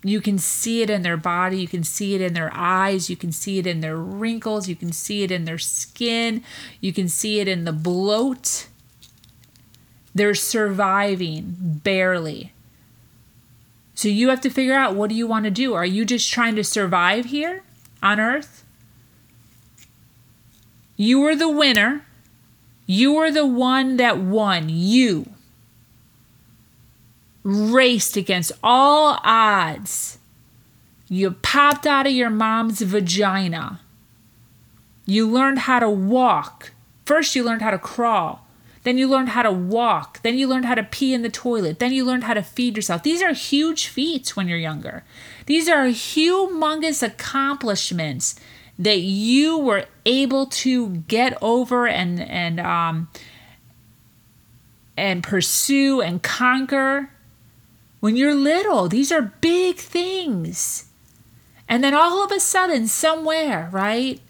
You 0.08 0.22
can 0.22 0.38
see 0.38 0.82
it 0.82 0.90
in 0.90 1.02
their 1.02 1.18
body, 1.18 1.60
you 1.60 1.68
can 1.68 1.84
see 1.84 2.16
it 2.16 2.22
in 2.22 2.34
their 2.34 2.52
eyes, 2.54 3.10
you 3.10 3.18
can 3.18 3.32
see 3.32 3.60
it 3.60 3.68
in 3.68 3.82
their 3.82 3.98
wrinkles, 3.98 4.70
you 4.70 4.76
can 4.76 4.92
see 4.92 5.24
it 5.24 5.32
in 5.32 5.46
their 5.46 5.58
skin, 5.58 6.44
you 6.80 6.94
can 6.94 7.10
see 7.10 7.40
it 7.40 7.48
in 7.48 7.66
the 7.66 7.74
bloat. 7.74 8.68
They're 10.16 10.34
surviving 10.34 11.56
barely. 11.84 12.54
So 13.96 14.08
you 14.08 14.30
have 14.30 14.42
to 14.42 14.50
figure 14.50 14.74
out 14.74 14.96
what 14.96 15.10
do 15.10 15.16
you 15.16 15.28
want 15.28 15.46
to 15.46 15.52
do? 15.52 15.74
Are 15.74 15.86
you 15.86 16.06
just 16.06 16.32
trying 16.32 16.56
to 16.56 16.64
survive 16.64 17.26
here 17.26 17.64
on 18.02 18.20
earth? 18.20 18.64
You 20.96 21.20
were 21.20 21.36
the 21.36 21.50
winner. 21.50 22.06
You 22.86 23.14
were 23.14 23.32
the 23.32 23.46
one 23.46 23.98
that 23.98 24.20
won. 24.20 24.70
You 24.70 25.34
raced 27.48 28.18
against 28.18 28.51
all 28.62 29.20
odds. 29.24 30.18
You 31.08 31.32
popped 31.32 31.88
out 31.88 32.06
of 32.06 32.12
your 32.12 32.30
mom's 32.30 32.82
vagina. 32.82 33.80
You 35.06 35.30
learned 35.30 35.60
how 35.60 35.80
to 35.80 35.89
walk. 35.89 36.74
First, 37.06 37.38
you 37.38 37.46
learned 37.46 37.62
how 37.62 37.72
to 37.72 37.80
crawl. 37.80 38.46
Then 38.84 38.98
you 38.98 39.08
learned 39.08 39.30
how 39.30 39.44
to 39.44 39.51
walk. 39.51 40.22
Then 40.24 40.38
you 40.38 40.46
learned 40.46 40.66
how 40.66 40.75
to 40.75 40.84
pee 40.84 41.13
in 41.13 41.22
the 41.22 41.30
toilet. 41.30 41.80
Then 41.80 41.94
you 41.94 42.04
learned 42.04 42.25
how 42.25 42.34
to 42.34 42.44
feed 42.44 42.75
yourself. 42.75 43.04
These 43.04 43.22
are 43.22 43.32
huge 43.32 43.88
feats 43.88 44.36
when 44.36 44.50
you're 44.50 44.58
younger. 44.58 45.06
These 45.46 45.70
are 45.70 45.86
humongous 45.86 47.01
accomplishments 47.01 48.38
that 48.77 49.00
you 49.00 49.58
were 49.58 49.86
able 50.06 50.48
to 50.48 50.89
get 51.08 51.38
over 51.42 51.88
and 51.88 52.20
and 52.20 52.60
um, 52.60 53.08
and 54.98 55.24
pursue 55.24 56.01
and 56.01 56.22
conquer 56.22 57.10
when 58.00 58.16
you're 58.16 58.36
little. 58.36 58.88
These 58.88 59.12
are 59.12 59.34
big 59.42 59.77
things. 59.77 60.86
And 61.68 61.84
then 61.84 61.94
all 61.94 62.24
of 62.24 62.32
a 62.32 62.39
sudden, 62.39 62.88
somewhere, 62.88 63.70
right? 63.72 64.22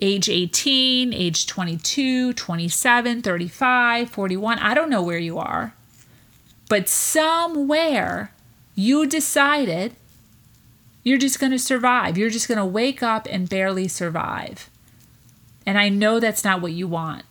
Age 0.00 0.28
18, 0.28 1.12
age 1.12 1.46
22, 1.46 2.32
27, 2.32 3.22
35, 3.22 4.10
41, 4.10 4.58
I 4.58 4.74
don't 4.74 4.90
know 4.90 5.02
where 5.02 5.18
you 5.18 5.38
are. 5.38 5.74
But 6.68 6.88
somewhere 6.88 8.32
you 8.74 9.06
decided 9.06 9.94
you're 11.02 11.18
just 11.18 11.38
going 11.38 11.52
to 11.52 11.58
survive. 11.58 12.18
You're 12.18 12.30
just 12.30 12.48
going 12.48 12.58
to 12.58 12.64
wake 12.64 13.02
up 13.02 13.28
and 13.30 13.48
barely 13.48 13.86
survive. 13.86 14.68
And 15.64 15.78
I 15.78 15.88
know 15.88 16.18
that's 16.18 16.44
not 16.44 16.60
what 16.60 16.72
you 16.72 16.88
want. 16.88 17.22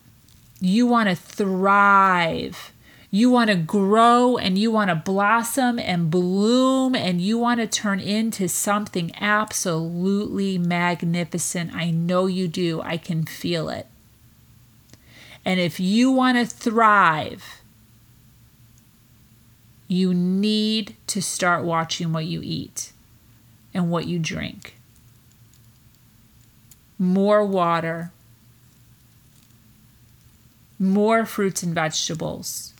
You 0.62 0.88
want 0.88 1.10
to 1.10 1.16
thrive. 1.16 2.72
You 3.16 3.30
want 3.30 3.50
to 3.50 3.56
grow 3.56 4.36
and 4.36 4.58
you 4.58 4.72
want 4.72 4.90
to 4.90 4.96
blossom 4.96 5.80
and 5.80 6.12
bloom 6.12 6.96
and 6.96 7.22
you 7.22 7.38
want 7.38 7.62
to 7.62 7.66
turn 7.66 8.02
into 8.02 8.50
something 8.50 9.10
absolutely 9.22 10.58
magnificent. 10.58 11.74
I 11.74 11.92
know 11.92 12.26
you 12.26 12.50
do. 12.50 12.82
I 12.82 12.98
can 12.98 13.24
feel 13.24 13.70
it. 13.70 13.88
And 15.46 15.62
if 15.62 15.80
you 15.80 16.12
want 16.12 16.38
to 16.38 16.46
thrive, 16.46 17.62
you 19.88 20.14
need 20.14 20.98
to 21.08 21.22
start 21.22 21.64
watching 21.64 22.12
what 22.12 22.26
you 22.26 22.42
eat 22.44 22.92
and 23.74 23.90
what 23.90 24.08
you 24.08 24.20
drink. 24.20 24.76
More 27.00 27.46
water, 27.46 28.12
more 30.78 31.26
fruits 31.26 31.64
and 31.64 31.74
vegetables 31.74 32.74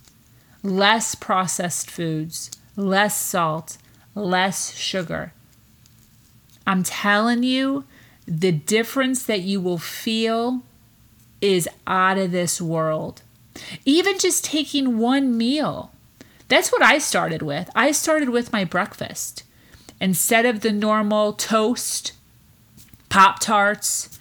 less 0.66 1.16
processed 1.16 1.90
foods, 1.90 2.52
less 2.76 3.20
salt, 3.20 3.78
less 4.16 4.76
sugar. 4.76 5.34
I'm 6.68 6.84
telling 6.84 7.44
you, 7.44 7.86
the 8.28 8.52
difference 8.52 9.24
that 9.24 9.42
you 9.42 9.62
will 9.62 9.78
feel 9.78 10.64
is 11.40 11.70
out 11.86 12.18
of 12.18 12.32
this 12.32 12.60
world. 12.60 13.22
Even 13.86 14.18
just 14.18 14.44
taking 14.44 14.98
one 14.98 15.38
meal. 15.38 15.92
That's 16.48 16.72
what 16.72 16.82
I 16.82 16.98
started 16.98 17.42
with. 17.42 17.70
I 17.76 17.92
started 17.92 18.30
with 18.30 18.52
my 18.52 18.66
breakfast. 18.66 19.44
Instead 20.02 20.46
of 20.46 20.62
the 20.62 20.72
normal 20.72 21.34
toast, 21.34 22.14
Pop 23.10 23.40
Tarts, 23.40 24.20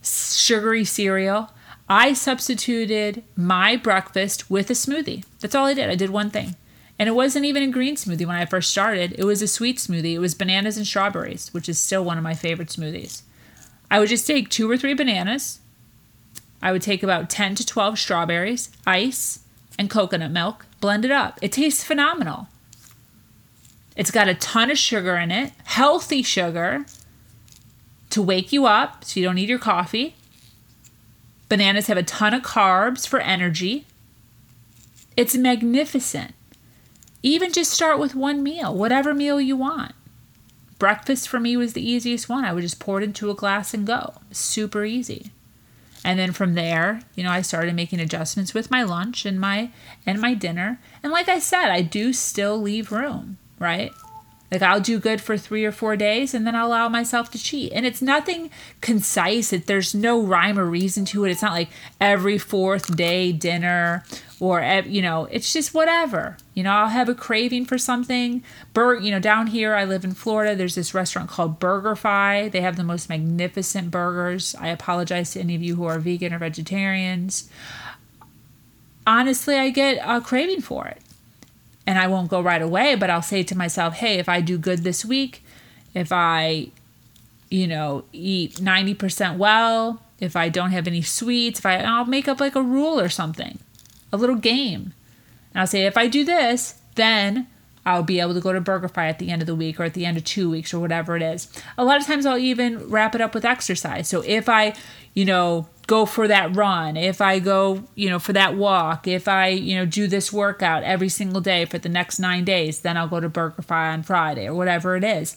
sugary 0.00 0.84
cereal, 0.84 1.50
I 1.94 2.14
substituted 2.14 3.22
my 3.36 3.76
breakfast 3.76 4.50
with 4.50 4.70
a 4.70 4.72
smoothie. 4.72 5.26
That's 5.40 5.54
all 5.54 5.66
I 5.66 5.74
did. 5.74 5.90
I 5.90 5.94
did 5.94 6.08
one 6.08 6.30
thing. 6.30 6.56
And 6.98 7.06
it 7.06 7.12
wasn't 7.12 7.44
even 7.44 7.62
a 7.62 7.70
green 7.70 7.96
smoothie 7.96 8.24
when 8.24 8.36
I 8.36 8.46
first 8.46 8.70
started. 8.70 9.14
It 9.18 9.24
was 9.24 9.42
a 9.42 9.46
sweet 9.46 9.76
smoothie. 9.76 10.14
It 10.14 10.18
was 10.18 10.34
bananas 10.34 10.78
and 10.78 10.86
strawberries, 10.86 11.52
which 11.52 11.68
is 11.68 11.78
still 11.78 12.02
one 12.02 12.16
of 12.16 12.24
my 12.24 12.32
favorite 12.32 12.70
smoothies. 12.70 13.20
I 13.90 14.00
would 14.00 14.08
just 14.08 14.26
take 14.26 14.48
two 14.48 14.70
or 14.70 14.78
three 14.78 14.94
bananas. 14.94 15.60
I 16.62 16.72
would 16.72 16.80
take 16.80 17.02
about 17.02 17.28
10 17.28 17.56
to 17.56 17.66
12 17.66 17.98
strawberries, 17.98 18.70
ice, 18.86 19.40
and 19.78 19.90
coconut 19.90 20.30
milk, 20.30 20.64
blend 20.80 21.04
it 21.04 21.10
up. 21.10 21.38
It 21.42 21.52
tastes 21.52 21.84
phenomenal. 21.84 22.48
It's 23.96 24.10
got 24.10 24.28
a 24.28 24.34
ton 24.34 24.70
of 24.70 24.78
sugar 24.78 25.16
in 25.16 25.30
it, 25.30 25.52
healthy 25.64 26.22
sugar 26.22 26.86
to 28.08 28.22
wake 28.22 28.50
you 28.50 28.64
up 28.64 29.04
so 29.04 29.20
you 29.20 29.26
don't 29.26 29.34
need 29.34 29.50
your 29.50 29.58
coffee. 29.58 30.14
Bananas 31.52 31.88
have 31.88 31.98
a 31.98 32.02
ton 32.02 32.32
of 32.32 32.40
carbs 32.40 33.06
for 33.06 33.20
energy. 33.20 33.84
It's 35.18 35.36
magnificent. 35.36 36.32
Even 37.22 37.52
just 37.52 37.70
start 37.70 37.98
with 37.98 38.14
one 38.14 38.42
meal, 38.42 38.74
whatever 38.74 39.12
meal 39.12 39.38
you 39.38 39.54
want. 39.54 39.94
Breakfast 40.78 41.28
for 41.28 41.38
me 41.38 41.58
was 41.58 41.74
the 41.74 41.86
easiest 41.86 42.26
one. 42.26 42.46
I 42.46 42.54
would 42.54 42.62
just 42.62 42.78
pour 42.78 43.02
it 43.02 43.04
into 43.04 43.30
a 43.30 43.34
glass 43.34 43.74
and 43.74 43.86
go. 43.86 44.14
Super 44.30 44.86
easy. 44.86 45.30
And 46.02 46.18
then 46.18 46.32
from 46.32 46.54
there, 46.54 47.02
you 47.16 47.22
know, 47.22 47.30
I 47.30 47.42
started 47.42 47.74
making 47.74 48.00
adjustments 48.00 48.54
with 48.54 48.70
my 48.70 48.82
lunch 48.82 49.26
and 49.26 49.38
my 49.38 49.72
and 50.06 50.22
my 50.22 50.32
dinner. 50.32 50.80
And 51.02 51.12
like 51.12 51.28
I 51.28 51.38
said, 51.38 51.68
I 51.68 51.82
do 51.82 52.14
still 52.14 52.62
leave 52.62 52.90
room, 52.90 53.36
right? 53.58 53.92
Like 54.52 54.60
I'll 54.60 54.80
do 54.80 54.98
good 54.98 55.22
for 55.22 55.38
three 55.38 55.64
or 55.64 55.72
four 55.72 55.96
days 55.96 56.34
and 56.34 56.46
then 56.46 56.54
I'll 56.54 56.66
allow 56.66 56.86
myself 56.90 57.30
to 57.30 57.38
cheat. 57.38 57.72
And 57.72 57.86
it's 57.86 58.02
nothing 58.02 58.50
concise. 58.82 59.50
It, 59.50 59.66
there's 59.66 59.94
no 59.94 60.20
rhyme 60.22 60.58
or 60.58 60.66
reason 60.66 61.06
to 61.06 61.24
it. 61.24 61.30
It's 61.30 61.40
not 61.40 61.52
like 61.52 61.70
every 61.98 62.36
fourth 62.36 62.94
day 62.94 63.32
dinner 63.32 64.04
or, 64.40 64.60
you 64.84 65.00
know, 65.00 65.24
it's 65.30 65.54
just 65.54 65.72
whatever. 65.72 66.36
You 66.52 66.64
know, 66.64 66.72
I'll 66.72 66.88
have 66.88 67.08
a 67.08 67.14
craving 67.14 67.64
for 67.64 67.78
something. 67.78 68.44
Bur- 68.74 68.98
you 68.98 69.10
know, 69.10 69.20
down 69.20 69.46
here, 69.46 69.74
I 69.74 69.84
live 69.86 70.04
in 70.04 70.12
Florida. 70.12 70.54
There's 70.54 70.74
this 70.74 70.92
restaurant 70.92 71.30
called 71.30 71.58
BurgerFi. 71.58 72.52
They 72.52 72.60
have 72.60 72.76
the 72.76 72.84
most 72.84 73.08
magnificent 73.08 73.90
burgers. 73.90 74.54
I 74.56 74.68
apologize 74.68 75.30
to 75.30 75.40
any 75.40 75.54
of 75.54 75.62
you 75.62 75.76
who 75.76 75.84
are 75.84 75.98
vegan 75.98 76.34
or 76.34 76.38
vegetarians. 76.38 77.48
Honestly, 79.06 79.56
I 79.56 79.70
get 79.70 79.98
a 80.04 80.20
craving 80.20 80.60
for 80.60 80.88
it 80.88 81.00
and 81.86 81.98
I 81.98 82.06
won't 82.06 82.28
go 82.28 82.40
right 82.40 82.62
away, 82.62 82.94
but 82.94 83.10
I'll 83.10 83.22
say 83.22 83.42
to 83.42 83.56
myself, 83.56 83.94
hey, 83.94 84.18
if 84.18 84.28
I 84.28 84.40
do 84.40 84.58
good 84.58 84.80
this 84.80 85.04
week, 85.04 85.44
if 85.94 86.12
I, 86.12 86.68
you 87.50 87.66
know, 87.66 88.04
eat 88.12 88.54
90% 88.54 89.36
well, 89.36 90.02
if 90.20 90.36
I 90.36 90.48
don't 90.48 90.70
have 90.70 90.86
any 90.86 91.02
sweets, 91.02 91.58
if 91.58 91.66
I, 91.66 91.78
I'll 91.78 92.04
make 92.04 92.28
up 92.28 92.40
like 92.40 92.54
a 92.54 92.62
rule 92.62 93.00
or 93.00 93.08
something, 93.08 93.58
a 94.12 94.16
little 94.16 94.36
game. 94.36 94.94
And 95.52 95.60
I'll 95.60 95.66
say, 95.66 95.84
if 95.84 95.96
I 95.96 96.06
do 96.06 96.24
this, 96.24 96.80
then 96.94 97.48
I'll 97.84 98.04
be 98.04 98.20
able 98.20 98.34
to 98.34 98.40
go 98.40 98.52
to 98.52 98.60
BurgerFi 98.60 99.08
at 99.08 99.18
the 99.18 99.30
end 99.30 99.42
of 99.42 99.46
the 99.46 99.54
week 99.56 99.80
or 99.80 99.84
at 99.84 99.94
the 99.94 100.06
end 100.06 100.16
of 100.16 100.24
two 100.24 100.48
weeks 100.48 100.72
or 100.72 100.78
whatever 100.78 101.16
it 101.16 101.22
is. 101.22 101.48
A 101.76 101.84
lot 101.84 102.00
of 102.00 102.06
times 102.06 102.24
I'll 102.24 102.38
even 102.38 102.88
wrap 102.88 103.14
it 103.14 103.20
up 103.20 103.34
with 103.34 103.44
exercise. 103.44 104.08
So 104.08 104.22
if 104.24 104.48
I, 104.48 104.74
you 105.14 105.24
know, 105.24 105.68
go 105.86 106.06
for 106.06 106.28
that 106.28 106.56
run, 106.56 106.96
if 106.96 107.20
I 107.20 107.38
go, 107.38 107.84
you 107.94 108.08
know, 108.08 108.18
for 108.18 108.32
that 108.32 108.54
walk, 108.56 109.06
if 109.06 109.28
I, 109.28 109.48
you 109.48 109.76
know, 109.76 109.84
do 109.84 110.06
this 110.06 110.32
workout 110.32 110.84
every 110.84 111.08
single 111.08 111.40
day 111.40 111.64
for 111.64 111.78
the 111.78 111.88
next 111.88 112.18
nine 112.18 112.44
days, 112.44 112.80
then 112.80 112.96
I'll 112.96 113.08
go 113.08 113.20
to 113.20 113.28
BurgerFi 113.28 113.92
on 113.92 114.02
Friday 114.02 114.46
or 114.46 114.54
whatever 114.54 114.96
it 114.96 115.04
is. 115.04 115.36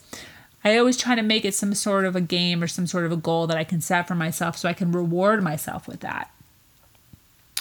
I 0.63 0.77
always 0.77 0.97
try 0.97 1.15
to 1.15 1.21
make 1.21 1.45
it 1.45 1.53
some 1.53 1.73
sort 1.73 2.05
of 2.05 2.15
a 2.15 2.21
game 2.21 2.63
or 2.63 2.67
some 2.67 2.87
sort 2.87 3.05
of 3.05 3.11
a 3.11 3.17
goal 3.17 3.47
that 3.47 3.57
I 3.57 3.63
can 3.63 3.81
set 3.81 4.07
for 4.07 4.15
myself 4.15 4.57
so 4.57 4.67
I 4.67 4.73
can 4.73 4.91
reward 4.91 5.43
myself 5.43 5.87
with 5.87 5.99
that. 5.99 6.31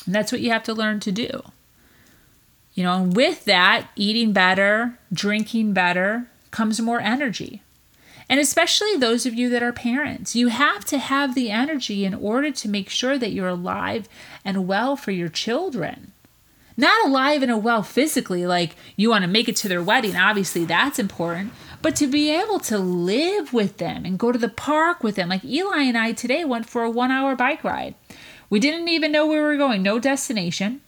And 0.07 0.15
that's 0.15 0.33
what 0.33 0.41
you 0.41 0.51
have 0.51 0.65
to 0.65 0.75
learn 0.75 1.01
to 1.01 1.13
do. 1.13 1.43
You 2.75 2.83
know, 2.85 2.95
and 2.95 3.17
with 3.17 3.45
that, 3.45 3.89
eating 3.95 4.33
better, 4.33 4.99
drinking 5.13 5.73
better 5.73 6.29
comes 6.51 6.81
more 6.81 7.01
energy. 7.01 7.63
And 8.29 8.41
especially 8.41 8.97
those 8.97 9.27
of 9.27 9.35
you 9.35 9.51
that 9.51 9.63
are 9.63 9.73
parents, 9.73 10.35
you 10.35 10.49
have 10.49 10.85
to 10.87 10.99
have 10.99 11.35
the 11.35 11.51
energy 11.51 12.05
in 12.05 12.15
order 12.15 12.51
to 12.51 12.69
make 12.69 12.89
sure 12.89 13.19
that 13.19 13.33
you're 13.33 13.49
alive 13.49 14.09
and 14.45 14.67
well 14.67 14.97
for 14.97 15.11
your 15.11 15.29
children. 15.29 16.13
Not 16.77 17.07
alive 17.07 17.43
and 17.43 17.63
well 17.63 17.83
physically, 17.83 18.47
like 18.47 18.75
you 18.97 19.11
want 19.11 19.23
to 19.23 19.29
make 19.29 19.49
it 19.49 19.57
to 19.57 19.69
their 19.69 19.83
wedding, 19.83 20.17
obviously 20.17 20.65
that's 20.65 20.99
important, 20.99 21.53
but 21.83 21.95
to 21.97 22.07
be 22.07 22.31
able 22.31 22.59
to 22.61 22.79
live 22.79 23.53
with 23.53 23.77
them 23.77 24.05
and 24.05 24.19
go 24.19 24.33
to 24.33 24.39
the 24.39 24.49
park 24.49 25.05
with 25.05 25.15
them. 25.15 25.29
Like 25.29 25.45
Eli 25.45 25.83
and 25.83 25.97
I 25.97 26.13
today 26.13 26.45
went 26.45 26.69
for 26.69 26.83
a 26.83 26.91
one 26.91 27.11
hour 27.11 27.37
bike 27.37 27.63
ride. 27.63 27.95
We 28.51 28.59
didn't 28.59 28.89
even 28.89 29.13
know 29.13 29.27
where 29.27 29.43
we 29.43 29.47
were 29.47 29.57
going, 29.57 29.83
no 29.83 29.99
destination. 29.99 30.81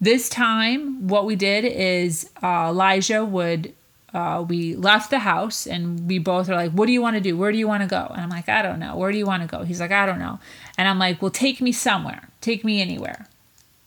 This 0.00 0.28
time, 0.28 1.06
what 1.06 1.26
we 1.26 1.36
did 1.36 1.64
is 1.64 2.28
uh, 2.42 2.66
Elijah 2.70 3.24
would, 3.24 3.72
uh, 4.14 4.44
we 4.46 4.74
left 4.74 5.10
the 5.10 5.20
house 5.20 5.66
and 5.66 6.08
we 6.08 6.18
both 6.18 6.48
are 6.48 6.54
like, 6.54 6.72
What 6.72 6.86
do 6.86 6.92
you 6.92 7.00
want 7.00 7.16
to 7.16 7.20
do? 7.20 7.36
Where 7.36 7.52
do 7.52 7.58
you 7.58 7.68
want 7.68 7.82
to 7.82 7.88
go? 7.88 8.08
And 8.10 8.20
I'm 8.20 8.30
like, 8.30 8.48
I 8.48 8.62
don't 8.62 8.78
know. 8.78 8.96
Where 8.96 9.10
do 9.10 9.18
you 9.18 9.26
want 9.26 9.42
to 9.42 9.48
go? 9.48 9.64
He's 9.64 9.80
like, 9.80 9.92
I 9.92 10.06
don't 10.06 10.18
know. 10.18 10.38
And 10.76 10.88
I'm 10.88 10.98
like, 10.98 11.22
Well, 11.22 11.30
take 11.30 11.60
me 11.60 11.72
somewhere. 11.72 12.28
Take 12.40 12.64
me 12.64 12.80
anywhere. 12.80 13.26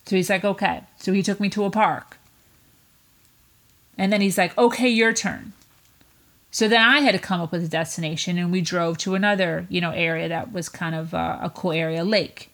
So 0.06 0.16
he's 0.16 0.30
like, 0.30 0.44
Okay. 0.44 0.84
So 0.98 1.14
he 1.14 1.22
took 1.22 1.40
me 1.40 1.50
to 1.50 1.64
a 1.66 1.70
park. 1.70 2.18
And 3.98 4.12
then 4.12 4.22
he's 4.22 4.38
like, 4.38 4.58
Okay, 4.58 4.90
your 4.90 5.14
turn. 5.14 5.54
So 6.56 6.70
then 6.70 6.82
I 6.82 7.02
had 7.02 7.12
to 7.12 7.20
come 7.20 7.42
up 7.42 7.52
with 7.52 7.66
a 7.66 7.68
destination 7.68 8.38
and 8.38 8.50
we 8.50 8.62
drove 8.62 8.98
to 9.00 9.14
another, 9.14 9.68
you 9.70 9.82
know, 9.82 9.92
area 9.92 10.30
that 10.30 10.54
was 10.54 10.70
kind 10.70 10.96
of 10.96 11.14
uh, 11.14 11.38
a 11.42 11.50
cool 11.50 11.74
area, 11.74 12.04
lake. 12.04 12.50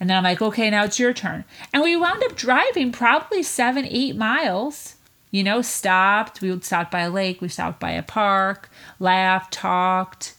And 0.00 0.08
then 0.08 0.16
I'm 0.16 0.24
like, 0.24 0.40
okay, 0.40 0.70
now 0.70 0.84
it's 0.84 0.98
your 0.98 1.12
turn. 1.12 1.44
And 1.72 1.82
we 1.82 1.94
wound 1.94 2.24
up 2.24 2.34
driving 2.34 2.92
probably 2.92 3.42
seven, 3.42 3.86
eight 3.88 4.16
miles. 4.16 4.96
You 5.32 5.42
know, 5.42 5.62
stopped. 5.62 6.40
We 6.40 6.50
would 6.50 6.64
stop 6.64 6.92
by 6.92 7.00
a 7.00 7.10
lake. 7.10 7.40
We 7.40 7.48
stopped 7.48 7.80
by 7.80 7.90
a 7.90 8.02
park, 8.04 8.70
laughed, 9.00 9.52
talked, 9.52 10.34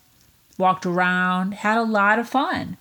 walked 0.58 0.86
around, 0.86 1.56
had 1.56 1.78
a 1.78 1.84
lot 1.84 2.18
of 2.18 2.30
fun. 2.30 2.78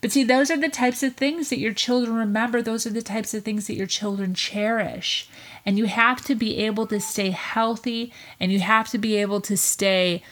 But 0.00 0.12
see, 0.12 0.24
those 0.24 0.50
are 0.50 0.56
the 0.56 0.70
types 0.70 1.02
of 1.02 1.16
things 1.16 1.50
that 1.50 1.58
your 1.58 1.74
children 1.74 2.16
remember. 2.16 2.62
Those 2.62 2.86
are 2.86 2.90
the 2.90 3.02
types 3.02 3.34
of 3.34 3.42
things 3.44 3.66
that 3.66 3.74
your 3.74 3.86
children 3.86 4.32
cherish. 4.32 5.28
And 5.66 5.76
you 5.76 5.84
have 5.86 6.24
to 6.24 6.34
be 6.34 6.56
able 6.58 6.86
to 6.86 7.00
stay 7.00 7.30
healthy 7.30 8.12
and 8.40 8.50
you 8.50 8.60
have 8.60 8.88
to 8.90 8.98
be 8.98 9.16
able 9.16 9.42
to 9.42 9.56
stay 9.56 10.22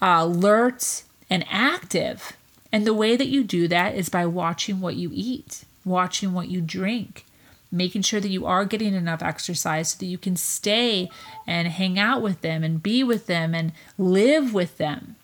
uh, 0.00 0.18
alert 0.20 1.02
and 1.28 1.44
active 1.50 2.36
and 2.72 2.86
the 2.86 2.94
way 2.94 3.16
that 3.16 3.28
you 3.28 3.44
do 3.44 3.68
that 3.68 3.94
is 3.94 4.08
by 4.08 4.26
watching 4.26 4.80
what 4.80 4.96
you 4.96 5.10
eat, 5.12 5.64
watching 5.84 6.32
what 6.32 6.48
you 6.48 6.60
drink, 6.60 7.24
making 7.70 8.02
sure 8.02 8.20
that 8.20 8.30
you 8.30 8.46
are 8.46 8.64
getting 8.64 8.94
enough 8.94 9.22
exercise 9.22 9.90
so 9.90 9.98
that 9.98 10.06
you 10.06 10.18
can 10.18 10.36
stay 10.36 11.10
and 11.46 11.68
hang 11.68 11.98
out 11.98 12.22
with 12.22 12.40
them 12.40 12.62
and 12.62 12.82
be 12.82 13.02
with 13.02 13.26
them 13.26 13.54
and 13.54 13.72
live 13.98 14.54
with 14.54 14.78
them. 14.78 15.16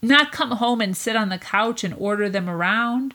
Not 0.00 0.32
come 0.32 0.52
home 0.52 0.80
and 0.80 0.96
sit 0.96 1.16
on 1.16 1.28
the 1.28 1.38
couch 1.38 1.82
and 1.82 1.94
order 1.98 2.28
them 2.28 2.48
around. 2.48 3.14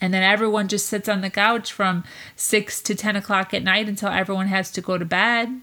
And 0.00 0.14
then 0.14 0.22
everyone 0.22 0.68
just 0.68 0.86
sits 0.86 1.08
on 1.08 1.20
the 1.20 1.30
couch 1.30 1.72
from 1.72 2.04
6 2.36 2.82
to 2.82 2.94
10 2.94 3.16
o'clock 3.16 3.52
at 3.52 3.62
night 3.62 3.88
until 3.88 4.08
everyone 4.08 4.48
has 4.48 4.70
to 4.72 4.80
go 4.80 4.98
to 4.98 5.04
bed. 5.04 5.60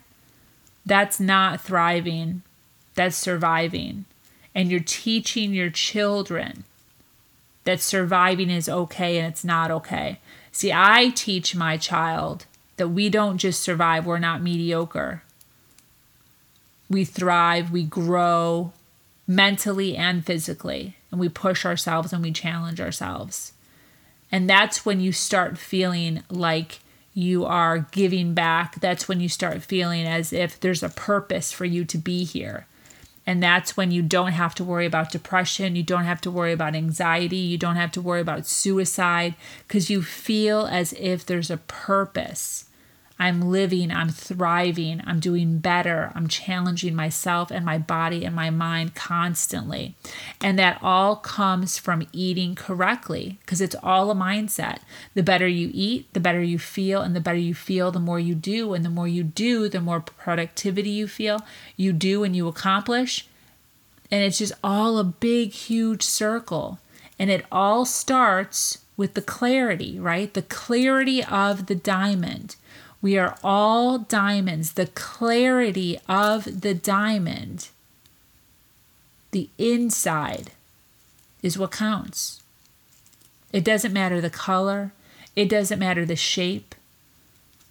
That's 0.85 1.19
not 1.19 1.59
thriving, 1.59 2.43
that's 2.95 3.17
surviving 3.17 4.05
and 4.57 4.71
you're 4.71 4.79
teaching 4.79 5.53
your 5.53 5.69
children 5.69 6.63
that 7.63 7.79
surviving 7.79 8.49
is 8.49 8.67
okay 8.67 9.19
and 9.19 9.27
it's 9.27 9.43
not 9.43 9.69
okay. 9.69 10.19
See, 10.57 10.73
I 10.73 11.09
teach 11.09 11.55
my 11.55 11.77
child 11.77 12.47
that 12.77 12.87
we 12.87 13.09
don't 13.09 13.37
just 13.37 13.61
survive, 13.61 14.07
we're 14.07 14.17
not 14.17 14.41
mediocre. 14.41 15.21
We 16.89 17.05
thrive, 17.05 17.69
we 17.69 17.83
grow 17.83 18.73
mentally 19.27 19.95
and 19.95 20.25
physically, 20.25 20.95
and 21.11 21.19
we 21.19 21.29
push 21.29 21.63
ourselves 21.63 22.11
and 22.11 22.23
we 22.23 22.31
challenge 22.31 22.81
ourselves. 22.81 23.53
And 24.31 24.49
that's 24.49 24.83
when 24.83 24.99
you 24.99 25.11
start 25.11 25.59
feeling 25.59 26.23
like 26.27 26.79
you 27.13 27.45
are 27.45 27.85
giving 27.91 28.33
back. 28.33 28.79
That's 28.79 29.07
when 29.07 29.19
you 29.19 29.29
start 29.29 29.61
feeling 29.61 30.07
as 30.07 30.33
if 30.33 30.59
there's 30.59 30.81
a 30.81 30.89
purpose 30.89 31.51
for 31.51 31.65
you 31.65 31.85
to 31.85 31.99
be 31.99 32.23
here. 32.23 32.65
And 33.27 33.43
that's 33.43 33.75
when 33.75 33.91
you 33.91 34.01
don't 34.01 34.31
have 34.31 34.55
to 34.55 34.63
worry 34.63 34.85
about 34.85 35.11
depression. 35.11 35.75
You 35.75 35.83
don't 35.83 36.05
have 36.05 36.21
to 36.21 36.31
worry 36.31 36.53
about 36.53 36.75
anxiety. 36.75 37.35
You 37.35 37.57
don't 37.57 37.75
have 37.75 37.91
to 37.91 38.01
worry 38.01 38.21
about 38.21 38.47
suicide 38.47 39.35
because 39.67 39.89
you 39.89 40.01
feel 40.01 40.65
as 40.65 40.93
if 40.93 41.25
there's 41.25 41.51
a 41.51 41.57
purpose. 41.57 42.66
I'm 43.19 43.41
living, 43.41 43.91
I'm 43.91 44.09
thriving, 44.09 45.01
I'm 45.05 45.19
doing 45.19 45.57
better, 45.57 46.11
I'm 46.13 46.27
challenging 46.27 46.95
myself 46.95 47.49
and 47.49 47.65
my 47.65 47.79
body 47.79 48.23
and 48.23 48.35
my 48.35 48.51
mind 48.51 48.93
constantly. 48.93 49.95
And 50.39 50.59
that 50.59 50.79
all 50.83 51.15
comes 51.15 51.79
from 51.79 52.07
eating 52.13 52.53
correctly 52.53 53.39
because 53.41 53.59
it's 53.59 53.75
all 53.81 54.11
a 54.11 54.15
mindset. 54.15 54.79
The 55.15 55.23
better 55.23 55.47
you 55.47 55.71
eat, 55.73 56.13
the 56.13 56.19
better 56.19 56.43
you 56.43 56.59
feel, 56.59 57.01
and 57.01 57.15
the 57.15 57.19
better 57.19 57.39
you 57.39 57.55
feel, 57.55 57.91
the 57.91 57.99
more 57.99 58.19
you 58.19 58.35
do. 58.35 58.73
And 58.73 58.85
the 58.85 58.89
more 58.89 59.07
you 59.07 59.23
do, 59.23 59.67
the 59.67 59.81
more 59.81 59.99
productivity 59.99 60.91
you 60.91 61.07
feel, 61.07 61.39
you 61.75 61.93
do 61.93 62.23
and 62.23 62.35
you 62.35 62.47
accomplish. 62.47 63.27
And 64.11 64.23
it's 64.23 64.37
just 64.37 64.53
all 64.63 64.99
a 64.99 65.03
big, 65.03 65.53
huge 65.53 66.03
circle. 66.03 66.79
And 67.17 67.31
it 67.31 67.45
all 67.51 67.83
starts 67.83 68.79
with 68.95 69.15
the 69.15 69.21
clarity, 69.21 69.99
right? 69.99 70.33
The 70.33 70.43
clarity 70.43 71.23
of 71.23 71.65
the 71.65 71.75
diamond 71.75 72.55
we 73.01 73.17
are 73.17 73.37
all 73.43 73.99
diamonds. 73.99 74.73
The 74.73 74.87
clarity 74.87 75.99
of 76.07 76.61
the 76.61 76.73
diamond, 76.73 77.69
the 79.31 79.49
inside, 79.57 80.51
is 81.43 81.57
what 81.57 81.71
counts. 81.71 82.41
It 83.53 83.63
doesn't 83.63 83.93
matter 83.93 84.19
the 84.19 84.29
color, 84.29 84.91
it 85.35 85.49
doesn't 85.49 85.79
matter 85.79 86.05
the 86.05 86.15
shape. 86.15 86.75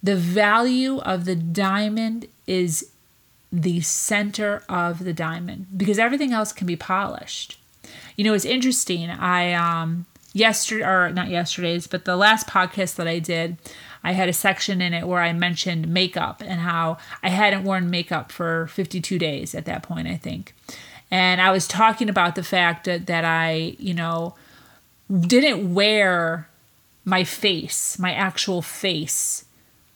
The 0.01 0.15
value 0.15 0.99
of 0.99 1.25
the 1.25 1.35
diamond 1.35 2.27
is 2.45 2.91
the 3.51 3.81
center 3.81 4.63
of 4.69 5.03
the 5.03 5.13
diamond 5.13 5.67
because 5.75 5.99
everything 5.99 6.33
else 6.33 6.51
can 6.51 6.67
be 6.67 6.75
polished. 6.75 7.59
You 8.15 8.23
know, 8.23 8.33
it's 8.33 8.45
interesting. 8.45 9.09
I 9.09 9.53
um 9.53 10.05
yesterday 10.33 10.85
or 10.85 11.11
not 11.11 11.29
yesterday's, 11.29 11.87
but 11.87 12.05
the 12.05 12.15
last 12.15 12.47
podcast 12.47 12.95
that 12.95 13.07
I 13.07 13.19
did, 13.19 13.57
I 14.07 14.13
had 14.13 14.29
a 14.29 14.33
section 14.33 14.81
in 14.81 14.93
it 14.93 15.05
where 15.05 15.21
I 15.21 15.33
mentioned 15.33 15.89
makeup 15.89 16.41
and 16.43 16.61
how 16.61 16.97
I 17.21 17.27
hadn't 17.27 17.65
worn 17.65 17.89
makeup 17.89 18.31
for 18.31 18.67
52 18.67 19.19
days 19.19 19.53
at 19.53 19.65
that 19.65 19.83
point, 19.83 20.07
I 20.07 20.15
think. 20.15 20.55
And 21.11 21.41
I 21.41 21.51
was 21.51 21.67
talking 21.67 22.07
about 22.07 22.35
the 22.35 22.43
fact 22.43 22.85
that, 22.85 23.05
that 23.07 23.25
I, 23.25 23.75
you 23.77 23.93
know, 23.93 24.33
didn't 25.11 25.73
wear 25.73 26.47
my 27.03 27.25
face, 27.25 27.99
my 27.99 28.13
actual 28.13 28.61
face, 28.61 29.43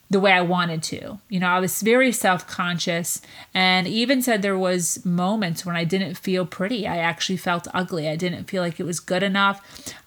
the 0.10 0.20
way 0.20 0.34
I 0.34 0.42
wanted 0.42 0.84
to. 0.84 1.20
You 1.30 1.40
know, 1.40 1.48
I 1.48 1.62
was 1.62 1.82
very 1.82 2.12
self-conscious 2.12 3.22
and 3.54 3.88
even 3.88 4.22
said 4.22 4.42
there 4.42 4.58
was 4.58 5.06
moments 5.06 5.66
when 5.66 5.78
I 5.78 5.86
didn't 5.86 6.16
feel 6.16 6.46
pretty. 6.46 6.86
I 6.86 6.98
actually 6.98 7.38
felt 7.38 7.66
ugly. 7.74 8.10
I 8.10 8.18
didn't 8.18 8.50
feel 8.50 8.62
like 8.62 8.78
it 8.78 8.86
was 8.86 9.00
good 9.00 9.24
enough. 9.24 9.62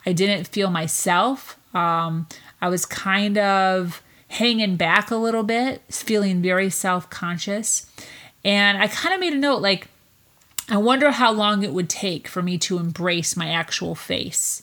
I 0.04 0.12
didn't 0.12 0.46
feel 0.46 0.68
myself. 0.68 1.58
Um, 1.74 2.26
I 2.64 2.68
was 2.68 2.86
kind 2.86 3.36
of 3.36 4.02
hanging 4.28 4.76
back 4.76 5.10
a 5.10 5.16
little 5.16 5.42
bit, 5.42 5.82
feeling 5.90 6.40
very 6.40 6.70
self 6.70 7.10
conscious. 7.10 7.92
And 8.42 8.78
I 8.78 8.86
kind 8.86 9.14
of 9.14 9.20
made 9.20 9.34
a 9.34 9.38
note 9.38 9.60
like, 9.60 9.88
I 10.70 10.78
wonder 10.78 11.10
how 11.10 11.30
long 11.30 11.62
it 11.62 11.74
would 11.74 11.90
take 11.90 12.26
for 12.26 12.40
me 12.40 12.56
to 12.56 12.78
embrace 12.78 13.36
my 13.36 13.50
actual 13.50 13.94
face, 13.94 14.62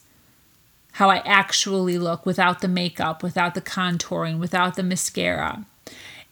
how 0.93 1.11
I 1.11 1.17
actually 1.17 1.99
look 1.99 2.25
without 2.25 2.61
the 2.61 2.67
makeup, 2.67 3.21
without 3.21 3.53
the 3.53 3.61
contouring, 3.61 4.39
without 4.39 4.77
the 4.77 4.83
mascara. 4.83 5.63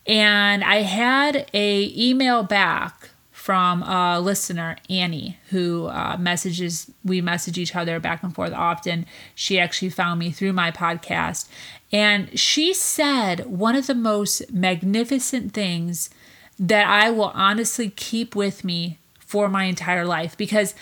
And 0.08 0.64
I 0.64 0.78
had 0.78 1.52
a 1.54 1.94
email 1.96 2.42
back 2.42 3.12
from 3.50 3.82
a 3.82 4.22
listener, 4.22 4.78
Annie, 4.92 5.40
who 5.50 5.88
uh, 5.88 6.16
messages, 6.20 6.92
we 7.04 7.20
message 7.20 7.58
each 7.58 7.76
other 7.76 8.00
back 8.00 8.22
and 8.22 8.36
forth 8.36 8.54
often. 8.54 9.08
She 9.34 9.60
actually 9.60 9.90
found 9.90 10.20
me 10.20 10.30
through 10.30 10.54
my 10.54 10.70
podcast. 10.70 11.50
And 11.92 12.38
she 12.40 12.76
said 12.76 13.48
one 13.48 13.76
of 13.76 13.88
the 13.88 13.96
most 13.96 14.54
magnificent 14.54 15.52
things 15.52 16.12
that 16.60 16.88
I 16.88 17.10
will 17.10 17.32
honestly 17.34 17.90
keep 17.90 18.36
with 18.36 18.64
me 18.64 19.00
for 19.20 19.50
my 19.50 19.64
entire 19.64 20.06
life 20.06 20.38
because 20.38 20.76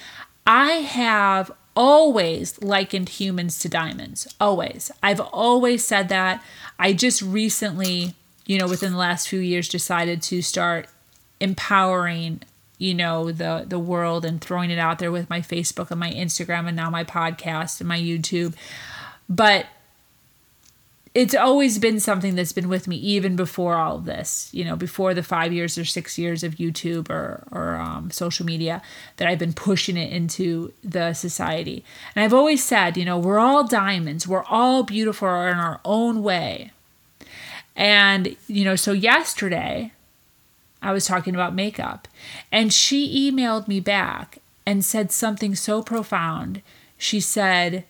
I 0.46 0.72
have 0.72 1.50
always 1.74 2.62
likened 2.62 3.08
humans 3.08 3.60
to 3.60 3.70
diamonds. 3.70 4.28
Always. 4.42 4.92
I've 5.02 5.22
always 5.22 5.86
said 5.86 6.10
that. 6.10 6.44
I 6.78 6.92
just 6.92 7.22
recently, 7.22 8.14
you 8.46 8.60
know, 8.60 8.68
within 8.68 8.92
the 8.92 8.98
last 8.98 9.30
few 9.30 9.40
years 9.40 9.70
decided 9.70 10.22
to 10.24 10.42
start 10.42 10.90
empowering 11.40 12.42
you 12.78 12.94
know 12.94 13.32
the 13.32 13.66
the 13.68 13.80
world 13.80 14.26
and 14.26 14.42
throwing 14.42 14.72
it 14.72 14.80
out 14.80 15.00
there 15.00 15.12
with 15.12 15.30
my 15.30 15.42
Facebook 15.42 15.92
and 15.92 16.00
my 16.00 16.12
Instagram 16.12 16.68
and 16.68 16.76
now 16.76 16.90
my 16.90 17.04
podcast 17.04 17.80
and 17.80 17.88
my 17.88 18.00
YouTube. 18.00 18.54
But 19.30 19.68
it's 21.18 21.34
always 21.34 21.80
been 21.80 22.00
something 22.00 22.36
that's 22.36 22.52
been 22.52 22.70
with 22.70 22.88
me 22.88 22.96
even 22.98 23.36
before 23.36 23.74
all 23.76 23.96
of 23.96 24.06
this 24.06 24.50
you 24.54 24.64
know 24.64 24.76
before 24.76 25.16
the 25.16 25.24
five 25.24 25.52
years 25.52 25.76
or 25.76 25.84
six 25.84 26.16
years 26.16 26.44
of 26.44 26.56
youtube 26.56 27.10
or, 27.10 27.44
or 27.52 27.76
um, 27.76 28.12
social 28.12 28.46
media 28.46 28.84
that 29.16 29.28
i've 29.28 29.40
been 29.40 29.54
pushing 29.54 29.98
it 29.98 30.14
into 30.14 30.72
the 30.84 31.14
society. 31.14 31.84
And 32.16 32.24
i've 32.24 32.36
always 32.36 32.64
said 32.64 32.98
you 32.98 33.04
know 33.04 33.18
we're 33.18 33.40
all 33.40 33.66
diamonds. 33.66 34.28
We're 34.28 34.44
all 34.44 34.84
beautiful 34.84 35.28
in 35.28 35.58
our 35.58 35.80
own 35.84 36.22
way. 36.22 36.72
And 37.76 38.36
you 38.48 38.64
know 38.64 38.76
so 38.76 38.92
yesterday 38.92 39.94
i 40.82 40.92
was 40.92 41.06
talking 41.06 41.36
about 41.36 41.54
makeup 41.54 42.08
and 42.52 42.74
she 42.74 43.32
emailed 43.32 43.68
me 43.68 43.80
back 43.80 44.40
and 44.66 44.84
said 44.84 45.12
something 45.12 45.56
so 45.56 45.82
profound 45.82 46.62
she 46.98 47.20
said 47.20 47.84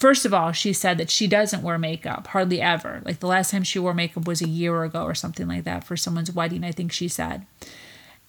First 0.00 0.24
of 0.24 0.32
all, 0.32 0.52
she 0.52 0.72
said 0.72 0.96
that 0.96 1.10
she 1.10 1.26
doesn't 1.26 1.62
wear 1.62 1.76
makeup 1.76 2.28
hardly 2.28 2.62
ever. 2.62 3.02
Like 3.04 3.20
the 3.20 3.26
last 3.26 3.50
time 3.50 3.62
she 3.62 3.78
wore 3.78 3.92
makeup 3.92 4.26
was 4.26 4.40
a 4.40 4.48
year 4.48 4.82
ago 4.82 5.04
or 5.04 5.14
something 5.14 5.46
like 5.46 5.64
that 5.64 5.84
for 5.84 5.94
someone's 5.94 6.32
wedding, 6.32 6.64
I 6.64 6.72
think 6.72 6.90
she 6.90 7.06
said. 7.06 7.44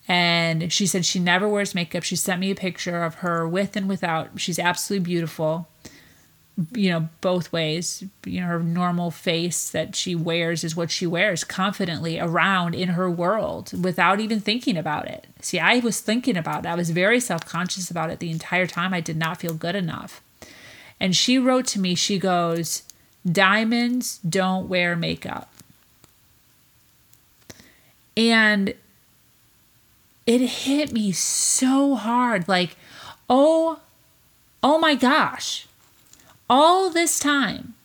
And 0.05 0.73
she 0.73 0.85
said 0.85 1.05
she 1.05 1.17
never 1.17 1.47
wears 1.47 1.73
makeup. 1.73 2.03
She 2.03 2.17
sent 2.17 2.41
me 2.41 2.51
a 2.51 2.55
picture 2.55 3.03
of 3.03 3.15
her 3.15 3.47
with 3.47 3.77
and 3.77 3.87
without. 3.87 4.37
She's 4.37 4.59
absolutely 4.59 5.05
beautiful, 5.05 5.69
you 6.73 6.89
know, 6.89 7.09
both 7.21 7.51
ways. 7.51 8.03
You 8.25 8.41
know, 8.41 8.47
her 8.47 8.59
normal 8.59 9.11
face 9.11 9.69
that 9.69 9.95
she 9.95 10.15
wears 10.15 10.63
is 10.63 10.75
what 10.75 10.91
she 10.91 11.07
wears 11.07 11.43
confidently 11.43 12.19
around 12.19 12.75
in 12.75 12.89
her 12.89 13.09
world 13.09 13.71
without 13.83 14.19
even 14.19 14.39
thinking 14.39 14.77
about 14.77 15.07
it. 15.07 15.27
See, 15.41 15.59
I 15.59 15.79
was 15.79 16.01
thinking 16.01 16.37
about 16.37 16.65
it. 16.65 16.69
I 16.69 16.75
was 16.75 16.89
very 16.89 17.19
self 17.19 17.45
conscious 17.45 17.89
about 17.89 18.09
it 18.09 18.19
the 18.19 18.31
entire 18.31 18.67
time. 18.67 18.93
I 18.93 19.01
did 19.01 19.17
not 19.17 19.39
feel 19.39 19.53
good 19.53 19.75
enough. 19.75 20.21
And 20.99 21.15
she 21.15 21.39
wrote 21.39 21.65
to 21.67 21.79
me, 21.79 21.95
she 21.95 22.19
goes, 22.19 22.83
Diamonds 23.29 24.19
don't 24.19 24.67
wear 24.67 24.95
makeup. 24.95 25.51
And 28.17 28.73
it 30.25 30.41
hit 30.41 30.91
me 30.91 31.11
so 31.11 31.95
hard. 31.95 32.47
Like, 32.47 32.75
oh, 33.29 33.79
oh 34.61 34.77
my 34.77 34.95
gosh. 34.95 35.67
All 36.53 36.89
this 36.89 37.17
time, 37.17 37.75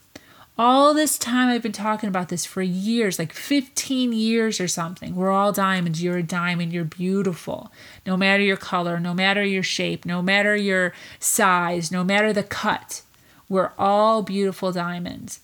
all 0.59 0.93
this 0.93 1.19
time 1.19 1.49
I've 1.49 1.63
been 1.63 1.71
talking 1.71 2.09
about 2.09 2.31
this 2.31 2.45
for 2.45 2.63
years, 2.63 3.17
like 3.17 3.33
15 3.33 4.13
years 4.13 4.59
or 4.59 4.67
something. 4.67 5.15
We're 5.15 5.31
all 5.31 5.53
diamonds. 5.53 6.03
You're 6.03 6.17
a 6.17 6.23
diamond. 6.25 6.73
You're 6.73 6.83
beautiful. 6.83 7.71
No 8.05 8.17
matter 8.17 8.43
your 8.43 8.57
color, 8.57 8.99
no 8.99 9.15
matter 9.15 9.45
your 9.45 9.63
shape, 9.63 10.05
no 10.05 10.21
matter 10.21 10.57
your 10.57 10.93
size, 11.21 11.93
no 11.93 12.03
matter 12.03 12.33
the 12.33 12.43
cut. 12.43 13.03
We're 13.49 13.71
all 13.79 14.25
beautiful 14.25 14.73
diamonds. 14.73 15.39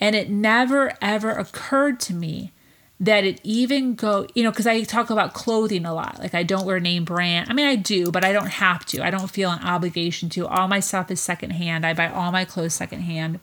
And 0.00 0.14
it 0.14 0.30
never 0.30 0.96
ever 1.02 1.32
occurred 1.32 1.98
to 2.02 2.14
me 2.14 2.52
that 3.00 3.24
it 3.24 3.40
even 3.44 3.94
go, 3.94 4.26
you 4.34 4.42
know, 4.42 4.50
because 4.50 4.66
I 4.66 4.82
talk 4.82 5.10
about 5.10 5.32
clothing 5.32 5.86
a 5.86 5.94
lot. 5.94 6.18
Like 6.18 6.34
I 6.34 6.42
don't 6.42 6.66
wear 6.66 6.80
name 6.80 7.04
brand. 7.04 7.48
I 7.48 7.52
mean, 7.52 7.66
I 7.66 7.76
do, 7.76 8.10
but 8.10 8.24
I 8.24 8.32
don't 8.32 8.48
have 8.48 8.84
to. 8.86 9.04
I 9.04 9.10
don't 9.10 9.30
feel 9.30 9.50
an 9.50 9.62
obligation 9.62 10.28
to. 10.30 10.46
All 10.48 10.66
my 10.66 10.80
stuff 10.80 11.10
is 11.10 11.20
secondhand. 11.20 11.86
I 11.86 11.94
buy 11.94 12.08
all 12.08 12.32
my 12.32 12.44
clothes 12.44 12.74
secondhand. 12.74 13.38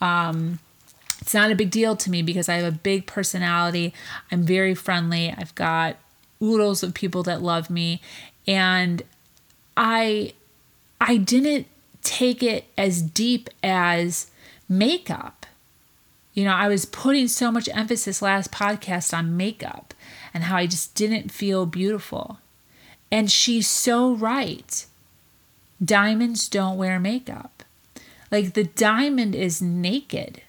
Um, 0.00 0.58
it's 1.20 1.34
not 1.34 1.50
a 1.50 1.54
big 1.54 1.70
deal 1.70 1.96
to 1.96 2.10
me 2.10 2.20
because 2.22 2.48
I 2.48 2.56
have 2.56 2.74
a 2.74 2.76
big 2.76 3.06
personality. 3.06 3.94
I'm 4.30 4.42
very 4.42 4.74
friendly. 4.74 5.32
I've 5.36 5.54
got 5.54 5.96
oodles 6.42 6.82
of 6.82 6.94
people 6.94 7.22
that 7.22 7.40
love 7.40 7.70
me, 7.70 8.02
and 8.46 9.02
I, 9.76 10.34
I 11.00 11.16
didn't 11.16 11.66
take 12.02 12.42
it 12.42 12.66
as 12.76 13.00
deep 13.00 13.48
as 13.62 14.30
makeup. 14.68 15.43
You 16.34 16.44
know, 16.44 16.52
I 16.52 16.68
was 16.68 16.84
putting 16.84 17.28
so 17.28 17.50
much 17.52 17.68
emphasis 17.72 18.20
last 18.20 18.50
podcast 18.50 19.16
on 19.16 19.36
makeup 19.36 19.94
and 20.34 20.44
how 20.44 20.56
I 20.56 20.66
just 20.66 20.94
didn't 20.94 21.30
feel 21.30 21.64
beautiful. 21.64 22.38
And 23.10 23.30
she's 23.30 23.68
so 23.68 24.14
right. 24.14 24.84
Diamonds 25.82 26.48
don't 26.48 26.76
wear 26.76 26.98
makeup. 26.98 27.62
Like 28.32 28.54
the 28.54 28.64
diamond 28.64 29.36
is 29.36 29.62
naked. 29.62 30.42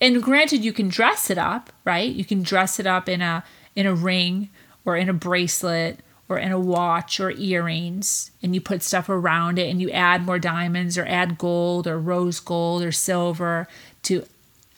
And 0.00 0.22
granted 0.22 0.64
you 0.64 0.72
can 0.72 0.88
dress 0.88 1.30
it 1.30 1.38
up, 1.38 1.72
right? 1.84 2.10
You 2.10 2.24
can 2.24 2.42
dress 2.42 2.80
it 2.80 2.86
up 2.86 3.08
in 3.08 3.22
a 3.22 3.44
in 3.76 3.86
a 3.86 3.94
ring 3.94 4.48
or 4.84 4.96
in 4.96 5.08
a 5.08 5.12
bracelet 5.12 6.00
or 6.28 6.38
in 6.38 6.50
a 6.50 6.58
watch 6.58 7.20
or 7.20 7.30
earrings 7.32 8.30
and 8.42 8.54
you 8.54 8.60
put 8.60 8.82
stuff 8.82 9.08
around 9.08 9.58
it 9.58 9.70
and 9.70 9.80
you 9.80 9.90
add 9.90 10.24
more 10.26 10.38
diamonds 10.38 10.98
or 10.98 11.06
add 11.06 11.38
gold 11.38 11.86
or 11.86 12.00
rose 12.00 12.40
gold 12.40 12.82
or 12.82 12.90
silver 12.90 13.68
to 14.02 14.26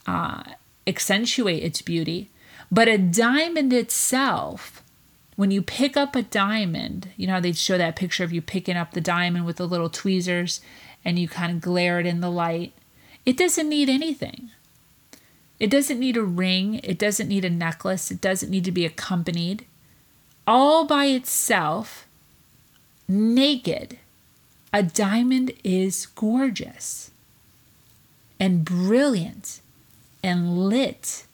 uh, 0.08 0.42
accentuate 0.86 1.62
its 1.62 1.82
beauty. 1.82 2.30
But 2.70 2.88
a 2.88 2.98
diamond 2.98 3.72
itself, 3.72 4.82
when 5.36 5.50
you 5.50 5.62
pick 5.62 5.96
up 5.96 6.16
a 6.16 6.22
diamond, 6.22 7.10
you 7.16 7.26
know, 7.26 7.40
they 7.40 7.52
show 7.52 7.78
that 7.78 7.96
picture 7.96 8.24
of 8.24 8.32
you 8.32 8.42
picking 8.42 8.76
up 8.76 8.92
the 8.92 9.00
diamond 9.00 9.46
with 9.46 9.56
the 9.56 9.68
little 9.68 9.90
tweezers 9.90 10.60
and 11.04 11.18
you 11.18 11.28
kind 11.28 11.52
of 11.52 11.60
glare 11.60 12.00
it 12.00 12.06
in 12.06 12.20
the 12.20 12.30
light. 12.30 12.72
It 13.24 13.36
doesn't 13.36 13.68
need 13.68 13.88
anything. 13.88 14.50
It 15.60 15.70
doesn't 15.70 15.98
need 15.98 16.16
a 16.16 16.22
ring. 16.22 16.80
It 16.82 16.98
doesn't 16.98 17.28
need 17.28 17.44
a 17.44 17.50
necklace. 17.50 18.10
It 18.10 18.20
doesn't 18.20 18.50
need 18.50 18.64
to 18.64 18.72
be 18.72 18.84
accompanied 18.84 19.64
all 20.48 20.86
by 20.86 21.04
itself, 21.04 22.06
naked, 23.06 23.98
a 24.72 24.82
diamond 24.82 25.52
is 25.62 26.06
gorgeous 26.06 27.10
and 28.40 28.64
brilliant 28.64 29.60
and 30.22 30.58
lit 30.68 31.26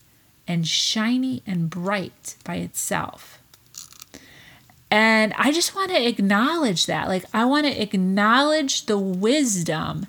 and 0.47 0.66
shiny 0.66 1.42
and 1.47 1.70
bright 1.70 2.37
by 2.44 2.57
itself. 2.57 3.38
And 4.90 5.33
I 5.37 5.51
just 5.51 5.75
want 5.75 5.90
to 5.90 6.07
acknowledge 6.09 6.87
that. 6.87 7.09
Like, 7.09 7.25
I 7.33 7.44
want 7.47 7.66
to 7.66 7.83
acknowledge 7.83 8.87
the 8.87 8.99
wisdom 8.99 10.07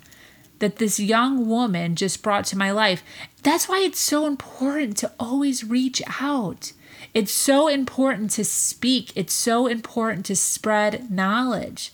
that 0.58 0.76
this 0.76 1.00
young 1.00 1.48
woman 1.48 1.96
just 1.96 2.22
brought 2.22 2.44
to 2.46 2.58
my 2.58 2.70
life. 2.70 3.02
That's 3.42 3.68
why 3.68 3.80
it's 3.80 3.98
so 3.98 4.26
important 4.26 4.96
to 4.98 5.12
always 5.18 5.64
reach 5.64 6.02
out. 6.20 6.72
It's 7.14 7.32
so 7.32 7.68
important 7.68 8.30
to 8.32 8.44
speak, 8.44 9.12
it's 9.14 9.32
so 9.32 9.66
important 9.66 10.26
to 10.26 10.36
spread 10.36 11.10
knowledge 11.10 11.92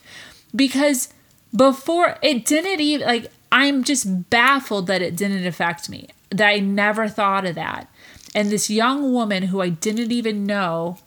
because 0.55 1.09
before 1.55 2.17
it 2.21 2.45
didn't 2.45 2.81
even 2.81 3.07
like 3.07 3.31
I'm 3.51 3.83
just 3.83 4.29
baffled 4.29 4.87
that 4.87 5.01
it 5.01 5.15
didn't 5.15 5.45
affect 5.45 5.89
me. 5.89 6.09
That 6.33 6.49
I 6.49 6.59
never 6.59 7.07
thought 7.07 7.45
of 7.45 7.55
that. 7.55 7.87
And 8.35 8.49
this 8.49 8.69
young 8.69 9.13
woman 9.13 9.43
who 9.43 9.61
I 9.61 9.69
didn't 9.69 10.11
even 10.11 10.45
know, 10.45 10.97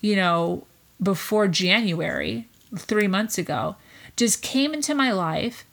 you 0.00 0.16
know, 0.16 0.66
before 1.02 1.48
January, 1.48 2.46
3 2.76 3.08
months 3.08 3.36
ago, 3.36 3.76
just 4.16 4.42
came 4.42 4.72
into 4.72 4.94
my 4.94 5.12
life 5.12 5.64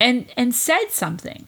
and 0.00 0.26
and 0.36 0.54
said 0.54 0.86
something 0.90 1.46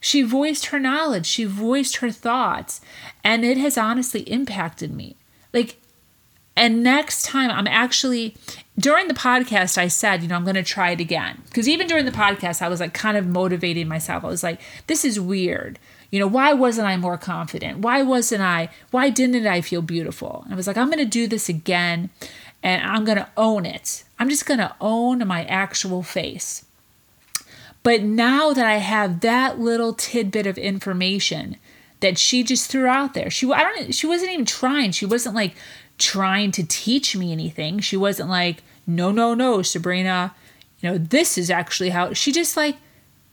she 0.00 0.22
voiced 0.22 0.66
her 0.66 0.80
knowledge, 0.80 1.26
she 1.26 1.44
voiced 1.44 1.96
her 1.96 2.10
thoughts, 2.10 2.80
and 3.22 3.44
it 3.44 3.58
has 3.58 3.76
honestly 3.76 4.22
impacted 4.22 4.92
me. 4.92 5.16
Like, 5.52 5.76
and 6.56 6.82
next 6.82 7.24
time 7.26 7.50
I'm 7.50 7.66
actually, 7.66 8.34
during 8.78 9.08
the 9.08 9.14
podcast, 9.14 9.76
I 9.76 9.88
said, 9.88 10.22
you 10.22 10.28
know, 10.28 10.36
I'm 10.36 10.44
going 10.44 10.54
to 10.54 10.62
try 10.62 10.90
it 10.90 11.00
again. 11.00 11.42
Because 11.44 11.68
even 11.68 11.86
during 11.86 12.06
the 12.06 12.10
podcast, 12.10 12.62
I 12.62 12.68
was 12.68 12.80
like 12.80 12.94
kind 12.94 13.18
of 13.18 13.26
motivating 13.26 13.88
myself. 13.88 14.24
I 14.24 14.28
was 14.28 14.42
like, 14.42 14.60
this 14.86 15.04
is 15.04 15.20
weird. 15.20 15.78
You 16.10 16.18
know, 16.20 16.26
why 16.26 16.52
wasn't 16.52 16.88
I 16.88 16.96
more 16.96 17.16
confident? 17.16 17.78
Why 17.78 18.02
wasn't 18.02 18.42
I, 18.42 18.70
why 18.90 19.10
didn't 19.10 19.46
I 19.46 19.60
feel 19.60 19.82
beautiful? 19.82 20.42
And 20.44 20.52
I 20.52 20.56
was 20.56 20.66
like, 20.66 20.76
I'm 20.76 20.88
going 20.88 20.98
to 20.98 21.04
do 21.04 21.26
this 21.26 21.48
again 21.48 22.10
and 22.62 22.82
I'm 22.82 23.04
going 23.04 23.18
to 23.18 23.28
own 23.36 23.64
it. 23.64 24.04
I'm 24.18 24.28
just 24.28 24.46
going 24.46 24.58
to 24.58 24.74
own 24.80 25.26
my 25.26 25.44
actual 25.44 26.02
face. 26.02 26.64
But 27.82 28.02
now 28.02 28.52
that 28.52 28.66
I 28.66 28.76
have 28.76 29.20
that 29.20 29.58
little 29.58 29.94
tidbit 29.94 30.46
of 30.46 30.58
information, 30.58 31.56
that 32.00 32.18
she 32.18 32.42
just 32.42 32.70
threw 32.70 32.86
out 32.86 33.14
there. 33.14 33.30
She 33.30 33.50
I 33.52 33.62
don't 33.62 33.94
she 33.94 34.06
wasn't 34.06 34.32
even 34.32 34.44
trying. 34.44 34.92
She 34.92 35.06
wasn't 35.06 35.34
like 35.34 35.54
trying 35.98 36.50
to 36.52 36.66
teach 36.66 37.16
me 37.16 37.30
anything. 37.30 37.78
She 37.80 37.96
wasn't 37.96 38.30
like, 38.30 38.62
"No, 38.86 39.10
no, 39.10 39.34
no, 39.34 39.62
Sabrina, 39.62 40.34
you 40.80 40.90
know, 40.90 40.98
this 40.98 41.38
is 41.38 41.50
actually 41.50 41.90
how." 41.90 42.12
She 42.12 42.32
just 42.32 42.56
like 42.56 42.76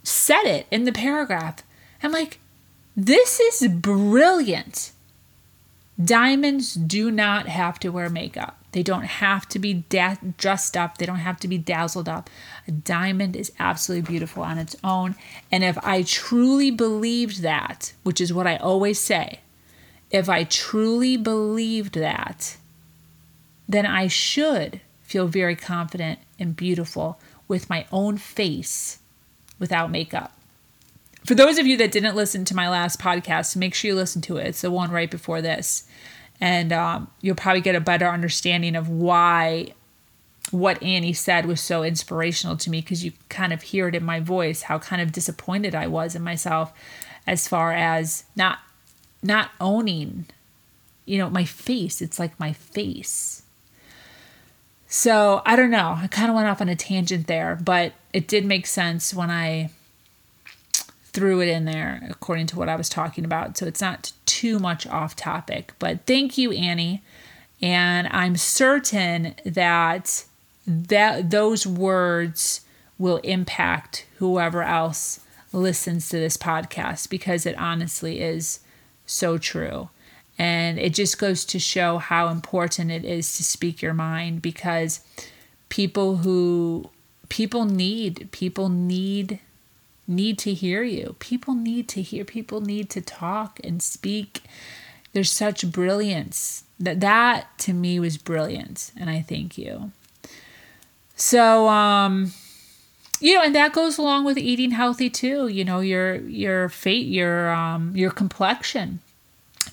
said 0.04 0.44
it 0.44 0.68
in 0.70 0.84
the 0.84 0.92
paragraph. 0.92 1.64
I'm 2.04 2.12
like, 2.12 2.40
"This 2.98 3.40
is 3.40 3.68
brilliant." 3.70 4.92
Diamonds 6.04 6.74
do 6.74 7.10
not 7.10 7.48
have 7.48 7.80
to 7.80 7.90
wear 7.90 8.10
makeup. 8.10 8.58
They 8.72 8.84
don't 8.84 9.06
have 9.06 9.48
to 9.50 9.60
be 9.60 9.86
da- 9.90 10.18
dressed 10.38 10.78
up. 10.78 10.98
They 10.98 11.06
don't 11.06 11.18
have 11.18 11.40
to 11.40 11.48
be 11.48 11.58
dazzled 11.58 12.10
up. 12.10 12.30
A 12.68 12.72
diamond 12.72 13.36
is 13.36 13.52
absolutely 13.58 14.08
beautiful 14.08 14.44
on 14.44 14.60
its 14.60 14.76
own. 14.84 15.16
And 15.52 15.64
if 15.64 15.78
I 15.84 16.04
truly 16.04 16.70
believed 16.70 17.42
that, 17.42 17.94
which 18.04 18.22
is 18.22 18.34
what 18.34 18.46
I 18.46 18.58
always 18.58 19.00
say, 19.00 19.40
if 20.12 20.30
I 20.30 20.44
truly 20.44 21.18
believed 21.18 21.96
that, 21.96 22.58
then 23.68 23.86
I 23.86 24.08
should 24.08 24.82
feel 25.02 25.28
very 25.28 25.56
confident 25.56 26.20
and 26.38 26.56
beautiful 26.56 27.20
with 27.48 27.70
my 27.70 27.88
own 27.92 28.18
face 28.18 29.00
without 29.58 29.90
makeup. 29.90 30.37
For 31.28 31.36
those 31.36 31.58
of 31.58 31.68
you 31.68 31.76
that 31.76 31.92
didn't 31.92 32.16
listen 32.16 32.46
to 32.46 32.56
my 32.56 32.70
last 32.70 33.02
podcast, 33.02 33.58
make 33.58 33.74
sure 33.74 33.90
you 33.90 33.96
listen 33.96 34.22
to 34.22 34.38
it. 34.38 34.48
It's 34.48 34.62
the 34.62 34.72
one 34.72 34.92
right 34.92 35.12
before 35.12 35.42
this. 35.42 35.86
And 36.40 36.72
um, 36.72 37.12
you'll 37.20 37.36
probably 37.36 37.60
get 37.60 37.76
a 37.76 37.82
better 37.82 38.08
understanding 38.08 38.78
of 38.78 38.88
why 38.88 39.74
what 40.52 40.82
Annie 40.82 41.12
said 41.12 41.46
was 41.46 41.60
so 41.60 41.84
inspirational 41.84 42.56
to 42.56 42.70
me 42.70 42.80
because 42.80 43.04
you 43.04 43.12
kind 43.28 43.52
of 43.52 43.62
hear 43.62 43.90
it 43.90 43.96
in 43.96 44.06
my 44.06 44.22
voice 44.22 44.62
how 44.62 44.80
kind 44.80 45.02
of 45.02 45.12
disappointed 45.12 45.76
I 45.76 45.88
was 45.88 46.16
in 46.16 46.22
myself 46.22 46.72
as 47.28 47.50
far 47.50 47.74
as 47.74 48.24
not 48.38 48.60
not 49.22 49.52
owning 49.60 50.28
you 51.04 51.18
know 51.18 51.30
my 51.30 51.44
face. 51.44 52.02
It's 52.02 52.20
like 52.20 52.40
my 52.40 52.54
face. 52.54 53.44
So 54.88 55.42
I 55.46 55.58
don't 55.58 55.72
know. 55.72 55.98
I 55.98 56.08
kind 56.08 56.30
of 56.30 56.36
went 56.36 56.48
off 56.48 56.62
on 56.62 56.70
a 56.70 56.76
tangent 56.78 57.28
there 57.28 57.60
but 57.62 57.92
it 58.14 58.30
did 58.30 58.46
make 58.46 58.66
sense 58.66 59.14
when 59.14 59.30
I 59.30 59.72
threw 61.18 61.42
it 61.42 61.48
in 61.48 61.66
there 61.66 62.00
according 62.12 62.46
to 62.46 62.56
what 62.60 62.70
I 62.70 62.76
was 62.76 62.90
talking 62.90 63.26
about. 63.26 63.58
So 63.58 63.66
it's 63.66 63.82
not 63.82 64.12
too 64.28 64.60
much 64.60 64.86
off 64.86 65.16
topic. 65.16 65.74
But 65.80 66.06
thank 66.06 66.38
you, 66.38 66.52
Annie. 66.52 67.02
And 67.60 68.08
I'm 68.12 68.38
certain 68.38 69.34
that 69.44 70.26
that 70.68 71.32
those 71.32 71.66
words 71.66 72.62
will 73.00 73.18
impact 73.18 74.06
whoever 74.18 74.62
else 74.62 75.22
listens 75.52 76.08
to 76.10 76.18
this 76.20 76.38
podcast 76.38 77.10
because 77.10 77.48
it 77.48 77.58
honestly 77.58 78.22
is 78.22 78.60
so 79.08 79.40
true. 79.40 79.90
And 80.38 80.78
it 80.78 80.94
just 80.94 81.18
goes 81.18 81.46
to 81.46 81.58
show 81.58 81.98
how 81.98 82.28
important 82.28 82.92
it 82.92 83.04
is 83.04 83.38
to 83.38 83.44
speak 83.44 83.82
your 83.82 83.96
mind 83.96 84.44
because 84.44 85.00
people 85.70 86.18
who 86.18 86.92
people 87.28 87.66
need 87.66 88.30
people 88.32 88.70
need 88.70 89.40
need 90.08 90.38
to 90.40 90.54
hear 90.54 90.84
you. 90.84 91.16
People 91.20 91.54
need 91.54 91.88
to 91.90 92.02
hear, 92.02 92.24
people 92.24 92.62
need 92.62 92.90
to 92.92 93.02
talk 93.02 93.60
and 93.64 93.82
speak. 93.82 94.44
There's 95.14 95.32
such 95.32 95.72
brilliance. 95.72 96.64
That 96.80 97.00
that 97.00 97.58
to 97.60 97.74
me 97.74 98.00
was 98.00 98.18
brilliant 98.18 98.92
and 98.96 99.10
I 99.10 99.22
thank 99.22 99.58
you. 99.58 99.92
So 101.16 101.68
um 101.68 102.32
you 103.20 103.34
know, 103.34 103.42
and 103.42 103.56
that 103.56 103.74
goes 103.74 103.98
along 103.98 104.26
with 104.26 104.38
eating 104.38 104.72
healthy 104.72 105.10
too. 105.10 105.48
You 105.48 105.66
know, 105.66 105.80
your 105.80 106.16
your 106.16 106.70
fate, 106.70 107.08
your 107.08 107.52
um 107.52 107.96
your 107.96 108.12
complexion. 108.12 109.00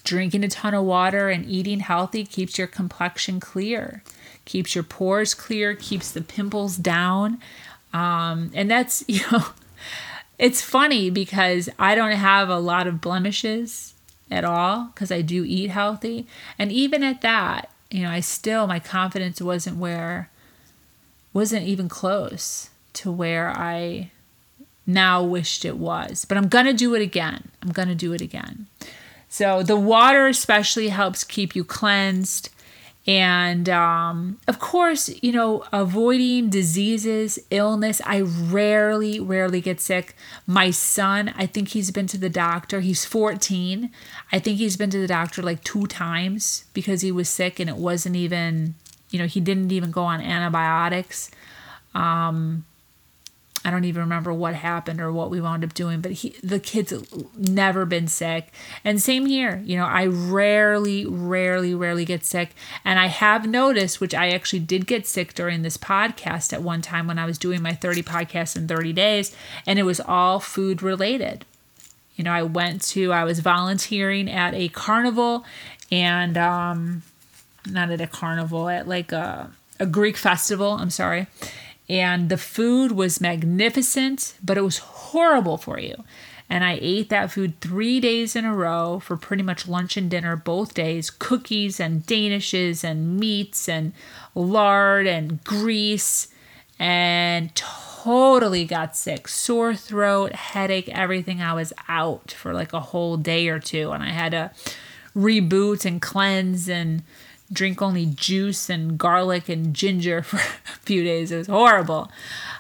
Drinking 0.03 0.45
a 0.45 0.49
ton 0.49 0.75
of 0.75 0.85
water 0.85 1.29
and 1.29 1.47
eating 1.47 1.81
healthy 1.81 2.25
keeps 2.25 2.59
your 2.59 2.67
complexion 2.67 3.41
clear, 3.41 4.03
keeps 4.45 4.75
your 4.75 4.85
pores 4.85 5.35
clear, 5.35 5.75
keeps 5.75 6.11
the 6.11 6.21
pimples 6.21 6.77
down. 6.77 7.41
Um, 7.93 8.51
and 8.55 8.71
that's, 8.71 9.05
you 9.09 9.21
know, 9.31 9.45
it's 10.39 10.63
funny 10.63 11.11
because 11.11 11.69
I 11.79 11.95
don't 11.95 12.13
have 12.13 12.49
a 12.49 12.59
lot 12.59 12.87
of 12.87 13.01
blemishes 13.01 13.95
at 14.31 14.45
all 14.45 14.87
because 14.95 15.13
I 15.13 15.23
do 15.23 15.45
eat 15.45 15.71
healthy. 15.71 16.27
And 16.59 16.73
even 16.73 17.03
at 17.03 17.21
that, 17.23 17.71
you 17.91 18.03
know, 18.03 18.11
I 18.11 18.21
still, 18.21 18.67
my 18.67 18.81
confidence 18.81 19.41
wasn't 19.41 19.77
where, 19.77 20.31
wasn't 21.33 21.67
even 21.67 21.89
close 21.89 22.71
to 22.95 23.13
where 23.13 23.51
I 23.51 24.11
now 24.87 25.23
wished 25.23 25.65
it 25.65 25.77
was. 25.77 26.25
But 26.25 26.39
I'm 26.39 26.49
going 26.49 26.67
to 26.67 26.73
do 26.73 26.95
it 26.95 27.03
again. 27.03 27.51
I'm 27.63 27.73
going 27.73 27.89
to 27.89 27.95
do 27.95 28.13
it 28.13 28.21
again. 28.21 28.67
So 29.29 29.63
the 29.63 29.77
water 29.77 30.27
especially 30.27 30.89
helps 30.89 31.25
keep 31.25 31.57
you 31.57 31.65
cleansed. 31.65 32.51
And 33.07 33.69
um, 33.69 34.39
of 34.49 34.59
course, 34.59 35.11
you 35.23 35.31
know, 35.33 35.65
avoiding 35.73 36.49
diseases, 36.49 37.39
illness. 37.51 38.01
I 38.07 38.23
rarely, 38.23 39.21
rarely 39.21 39.61
get 39.61 39.81
sick. 39.81 40.17
My 40.47 40.71
son, 40.71 41.35
I 41.37 41.45
think 41.47 41.69
he's 41.69 41.91
been 41.91 42.07
to 42.09 42.19
the 42.19 42.31
doctor. 42.31 42.81
He's 42.81 43.05
14. 43.05 43.91
I 44.33 44.39
think 44.39 44.57
he's 44.57 44.79
been 44.79 44.91
to 44.91 44.99
the 44.99 45.07
doctor 45.07 45.43
like 45.43 45.63
two 45.65 45.87
times 45.87 46.65
because 46.73 47.03
he 47.03 47.13
was 47.13 47.29
sick 47.29 47.61
and 47.61 47.69
it 47.69 47.77
wasn't 47.77 48.17
even, 48.17 48.75
you 49.11 49.19
know, 49.19 49.27
he 49.27 49.41
didn't 49.41 49.71
even 49.71 49.91
go 49.91 50.05
on 50.05 50.23
antibiotics. 50.23 51.31
Um, 51.95 52.65
I 53.65 53.71
don't 53.71 53.87
even 53.87 54.03
remember 54.03 54.33
what 54.33 54.55
happened 54.55 55.01
or 55.01 55.11
what 55.11 55.31
we 55.31 55.41
wound 55.41 55.65
up 55.65 55.73
doing, 55.73 56.03
but 56.03 56.13
he, 56.13 56.37
the 56.43 56.61
kid's 56.61 56.93
never 57.35 57.87
been 57.87 58.09
sick. 58.09 58.53
And 58.85 59.01
same 59.01 59.25
here, 59.25 59.63
you 59.65 59.79
know, 59.79 59.87
I 59.87 60.05
rarely, 60.05 61.07
rarely, 61.07 61.75
rarely 61.75 62.05
get 62.05 62.27
sick. 62.27 62.51
And 62.85 62.99
I 62.99 63.07
have 63.07 63.49
noticed, 63.49 64.03
which 64.03 64.15
I 64.15 64.29
actually 64.29 64.59
did 64.61 64.87
get 64.87 65.07
sick 65.07 65.33
during 65.33 65.63
this 65.63 65.79
podcast 65.79 66.53
at 66.53 66.63
one 66.63 66.83
time 66.83 67.07
when 67.07 67.19
I 67.19 67.25
was 67.25 67.39
doing 67.39 67.63
my 67.63 67.73
30 67.73 68.03
podcasts 68.03 68.55
in 68.55 68.69
30 68.69 68.93
days, 68.93 69.35
and 69.67 69.79
it 69.79 69.85
was 69.85 69.99
all 69.99 70.41
food 70.41 70.83
related. 70.83 71.47
You 72.17 72.25
know, 72.25 72.33
I 72.33 72.43
went 72.43 72.83
to, 72.89 73.13
I 73.13 73.25
was 73.25 73.41
volunteering 73.41 74.31
at 74.31 74.53
a 74.53 74.69
carnival 74.69 75.45
and, 75.91 76.37
um, 76.37 77.03
not 77.67 77.91
at 77.91 78.03
a 78.03 78.07
carnival, 78.07 78.69
at 78.69 78.87
like 78.87 79.11
a, 79.11 79.51
a 79.81 79.87
Greek 79.87 80.19
festival, 80.19 80.73
I'm 80.73 80.91
sorry 80.91 81.29
and 81.89 82.29
the 82.29 82.39
food 82.39 82.93
was 82.93 83.21
magnificent, 83.21 84.35
but 84.43 84.57
it 84.57 84.63
was 84.63 84.79
horrible 84.79 85.59
for 85.59 85.79
you. 85.79 86.05
And 86.49 86.63
I 86.63 86.79
ate 86.81 87.09
that 87.09 87.31
food 87.31 87.61
three 87.61 88.01
days 88.01 88.37
in 88.37 88.45
a 88.45 88.55
row 88.55 89.01
for 89.01 89.17
pretty 89.17 89.43
much 89.43 89.67
lunch 89.67 89.97
and 89.97 90.11
dinner 90.11 90.37
both 90.37 90.75
days 90.75 91.11
cookies 91.11 91.81
and 91.81 92.07
danishes 92.07 92.85
and 92.85 93.19
meats 93.19 93.69
and 93.69 93.93
lard 94.35 95.07
and 95.07 95.43
grease 95.43 96.29
and 96.79 97.55
totally 97.55 98.65
got 98.65 98.97
sick 98.97 99.27
sore 99.27 99.75
throat, 99.75 100.33
headache, 100.33 100.89
everything. 100.91 101.41
I 101.41 101.55
was 101.55 101.73
out 101.89 102.33
for 102.33 102.53
like 102.53 102.73
a 102.73 102.81
whole 102.81 103.17
day 103.17 103.49
or 103.49 103.59
two 103.59 103.93
and 103.93 104.03
I 104.03 104.11
had 104.11 104.33
to 104.33 104.51
reboot 105.17 105.85
and 105.85 106.03
cleanse 106.03 106.69
and 106.69 107.03
drink 107.53 107.83
only 107.83 108.07
juice 108.07 108.71
and 108.71 108.99
garlic 108.99 109.49
and 109.49 109.75
ginger 109.75 110.23
for 110.23 110.37
a 110.37 110.79
few 110.81 111.05
days. 111.05 111.31
It 111.31 111.39
was 111.39 111.47
horrible. 111.47 112.11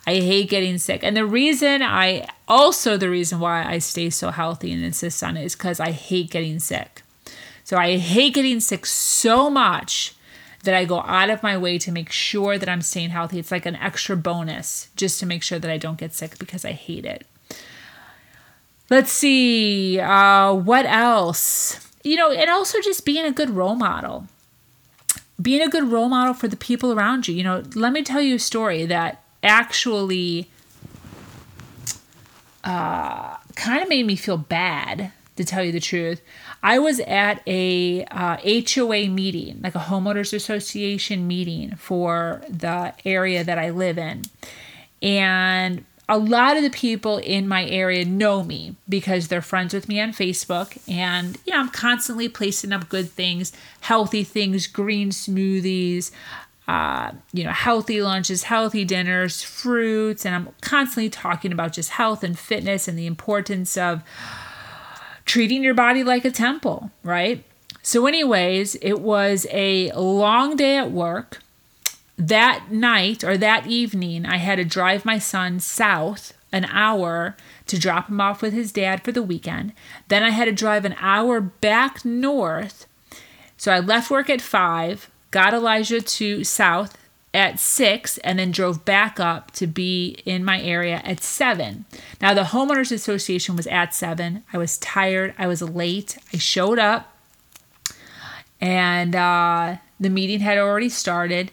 I 0.07 0.14
hate 0.16 0.51
getting 0.51 0.79
sick. 0.79 1.03
And 1.03 1.16
the 1.16 1.27
reason 1.27 1.83
I 1.83 2.29
also 2.47 2.97
the 2.97 3.11
reason 3.11 3.40
why 3.40 3.64
I 3.64 3.79
stay 3.79 4.11
so 4.11 4.31
healthy 4.31 4.73
and 4.73 4.85
insist 4.85 5.23
on 5.23 5.37
it 5.37 5.44
is 5.44 5.57
because 5.57 5.81
I 5.81 5.90
hate 5.90 6.31
getting 6.31 6.59
sick. 6.59 7.03
So 7.64 7.79
I 7.79 7.97
hate 7.97 8.35
getting 8.35 8.61
sick 8.61 8.85
so 8.85 9.49
much 9.49 10.14
that 10.64 10.75
I 10.75 10.85
go 10.85 11.01
out 11.01 11.31
of 11.31 11.42
my 11.42 11.57
way 11.57 11.79
to 11.79 11.92
make 11.92 12.11
sure 12.11 12.59
that 12.59 12.68
I'm 12.68 12.83
staying 12.83 13.11
healthy. 13.11 13.38
It's 13.38 13.51
like 13.51 13.66
an 13.66 13.77
extra 13.77 14.16
bonus 14.16 14.88
just 14.97 15.20
to 15.20 15.27
make 15.27 15.42
sure 15.42 15.59
that 15.59 15.70
I 15.70 15.79
don't 15.79 15.99
get 15.99 16.14
sick 16.14 16.38
because 16.38 16.64
I 16.64 16.73
hate 16.73 17.05
it. 17.05 17.27
Let's 18.90 19.11
see, 19.11 19.99
uh, 19.99 20.53
what 20.53 20.85
else? 20.85 21.88
You 22.03 22.16
know, 22.16 22.31
and 22.31 22.51
also 22.51 22.81
just 22.83 23.07
being 23.07 23.25
a 23.25 23.33
good 23.33 23.51
role 23.51 23.77
model 23.77 24.27
being 25.40 25.62
a 25.62 25.68
good 25.68 25.90
role 25.90 26.09
model 26.09 26.35
for 26.35 26.49
the 26.49 26.57
people 26.57 26.92
around 26.92 27.29
you. 27.29 27.35
You 27.35 27.42
know, 27.42 27.62
let 27.75 27.92
me 27.92 28.03
tell 28.03 28.20
you 28.20 28.37
a 28.37 28.38
story 28.38 28.87
that 28.87 29.23
actually 29.42 30.51
uh, 32.62 33.37
kind 33.57 33.83
of 33.83 33.88
made 33.88 34.07
me 34.07 34.16
feel 34.16 34.38
bad, 34.38 35.12
to 35.37 35.44
tell 35.44 35.64
you 35.64 35.73
the 35.73 35.81
truth. 35.81 36.23
I 36.62 36.79
was 36.79 37.01
at 37.01 37.42
a 37.47 38.05
uh, 38.05 38.37
HOA 38.37 39.09
meeting, 39.09 39.61
like 39.62 39.75
a 39.75 39.81
homeowners 39.81 40.33
association 40.33 41.27
meeting 41.27 41.75
for 41.77 42.42
the 42.49 42.94
area 43.05 43.44
that 43.44 43.59
I 43.59 43.70
live 43.70 43.99
in. 43.99 44.23
And 45.03 45.85
a 46.09 46.19
lot 46.19 46.57
of 46.57 46.62
the 46.62 46.71
people 46.71 47.19
in 47.19 47.49
my 47.49 47.64
area 47.67 48.05
know 48.05 48.43
me 48.43 48.77
because 48.88 49.29
they're 49.29 49.43
friends 49.43 49.73
with 49.73 49.88
me 49.88 50.01
on 50.01 50.11
Facebook. 50.11 50.79
And, 50.88 51.38
you 51.47 51.53
know, 51.53 51.61
I'm 51.61 51.71
constantly 51.71 52.29
placing 52.29 52.73
up 52.73 52.88
good 52.88 53.11
things, 53.11 53.53
healthy 53.81 54.23
things, 54.23 54.67
green 54.67 55.11
smoothies, 55.11 56.11
uh, 56.69 57.12
you 57.33 57.45
know, 57.45 57.53
healthy 57.53 58.03
lunches, 58.03 58.45
healthy 58.45 58.85
dinners, 58.85 59.43
fruits. 59.43 60.27
And 60.27 60.35
I'm 60.35 60.49
constantly 60.61 61.11
talking 61.11 61.53
about 61.53 61.73
just 61.73 61.90
health 61.90 62.23
and 62.23 62.38
fitness 62.38 62.87
and 62.87 62.99
the 62.99 63.07
importance 63.07 63.77
of 63.77 64.03
treating 65.25 65.62
your 65.62 65.75
body 65.75 66.05
like 66.05 66.25
a 66.25 66.31
temple, 66.31 66.90
right? 67.03 67.45
So, 67.83 68.07
anyways, 68.07 68.77
it 68.77 69.01
was 69.01 69.47
a 69.51 69.93
long 69.93 70.57
day 70.57 70.77
at 70.77 70.90
work. 70.90 71.40
That 72.16 72.70
night 72.70 73.24
or 73.24 73.37
that 73.37 73.66
evening, 73.66 74.24
I 74.24 74.37
had 74.37 74.57
to 74.57 74.64
drive 74.64 75.05
my 75.05 75.18
son 75.18 75.59
south 75.61 76.33
an 76.53 76.64
hour 76.66 77.37
to 77.66 77.79
drop 77.79 78.09
him 78.09 78.20
off 78.20 78.40
with 78.40 78.53
his 78.53 78.70
dad 78.70 79.03
for 79.03 79.11
the 79.11 79.22
weekend. 79.22 79.72
Then 80.07 80.22
I 80.22 80.31
had 80.31 80.44
to 80.44 80.53
drive 80.53 80.85
an 80.85 80.94
hour 81.00 81.40
back 81.40 82.05
north. 82.05 82.87
So 83.57 83.72
I 83.72 83.81
left 83.81 84.11
work 84.11 84.31
at 84.31 84.40
five, 84.40 85.11
got 85.33 85.53
Elijah 85.53 86.00
to 86.00 86.44
south 86.44 86.96
at 87.33 87.59
six, 87.59 88.18
and 88.18 88.38
then 88.38 88.53
drove 88.53 88.85
back 88.85 89.18
up 89.18 89.50
to 89.50 89.66
be 89.66 90.22
in 90.24 90.44
my 90.44 90.61
area 90.61 91.03
at 91.05 91.24
seven. 91.24 91.85
Now, 92.20 92.33
the 92.33 92.42
homeowners 92.42 92.92
association 92.92 93.57
was 93.57 93.66
at 93.66 93.92
seven. 93.92 94.44
I 94.53 94.59
was 94.59 94.79
tired. 94.79 95.35
I 95.37 95.48
was 95.48 95.61
late. 95.61 96.16
I 96.33 96.37
showed 96.37 96.79
up, 96.79 97.16
and 98.61 99.16
uh, 99.16 99.79
the 99.98 100.11
meeting 100.11 100.38
had 100.38 100.59
already 100.59 100.88
started 100.88 101.50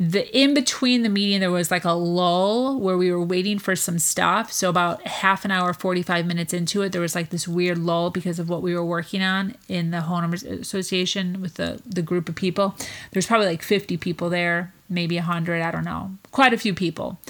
the 0.00 0.34
in 0.34 0.54
between 0.54 1.02
the 1.02 1.10
meeting 1.10 1.40
there 1.40 1.50
was 1.50 1.70
like 1.70 1.84
a 1.84 1.92
lull 1.92 2.80
where 2.80 2.96
we 2.96 3.12
were 3.12 3.22
waiting 3.22 3.58
for 3.58 3.76
some 3.76 3.98
stuff. 3.98 4.50
So 4.50 4.70
about 4.70 5.06
half 5.06 5.44
an 5.44 5.50
hour 5.50 5.74
45 5.74 6.24
minutes 6.24 6.54
into 6.54 6.80
it 6.80 6.92
there 6.92 7.02
was 7.02 7.14
like 7.14 7.28
this 7.28 7.46
weird 7.46 7.76
lull 7.76 8.08
because 8.08 8.38
of 8.38 8.48
what 8.48 8.62
we 8.62 8.74
were 8.74 8.84
working 8.84 9.22
on 9.22 9.56
in 9.68 9.90
the 9.90 9.98
homeowners 9.98 10.42
association 10.42 11.42
with 11.42 11.54
the 11.54 11.82
the 11.84 12.00
group 12.00 12.30
of 12.30 12.34
people. 12.34 12.74
There's 13.10 13.26
probably 13.26 13.48
like 13.48 13.62
50 13.62 13.98
people 13.98 14.30
there 14.30 14.72
maybe 14.88 15.16
100 15.16 15.62
i 15.62 15.70
don't 15.70 15.84
know 15.84 16.12
quite 16.32 16.54
a 16.54 16.58
few 16.58 16.72
people. 16.72 17.20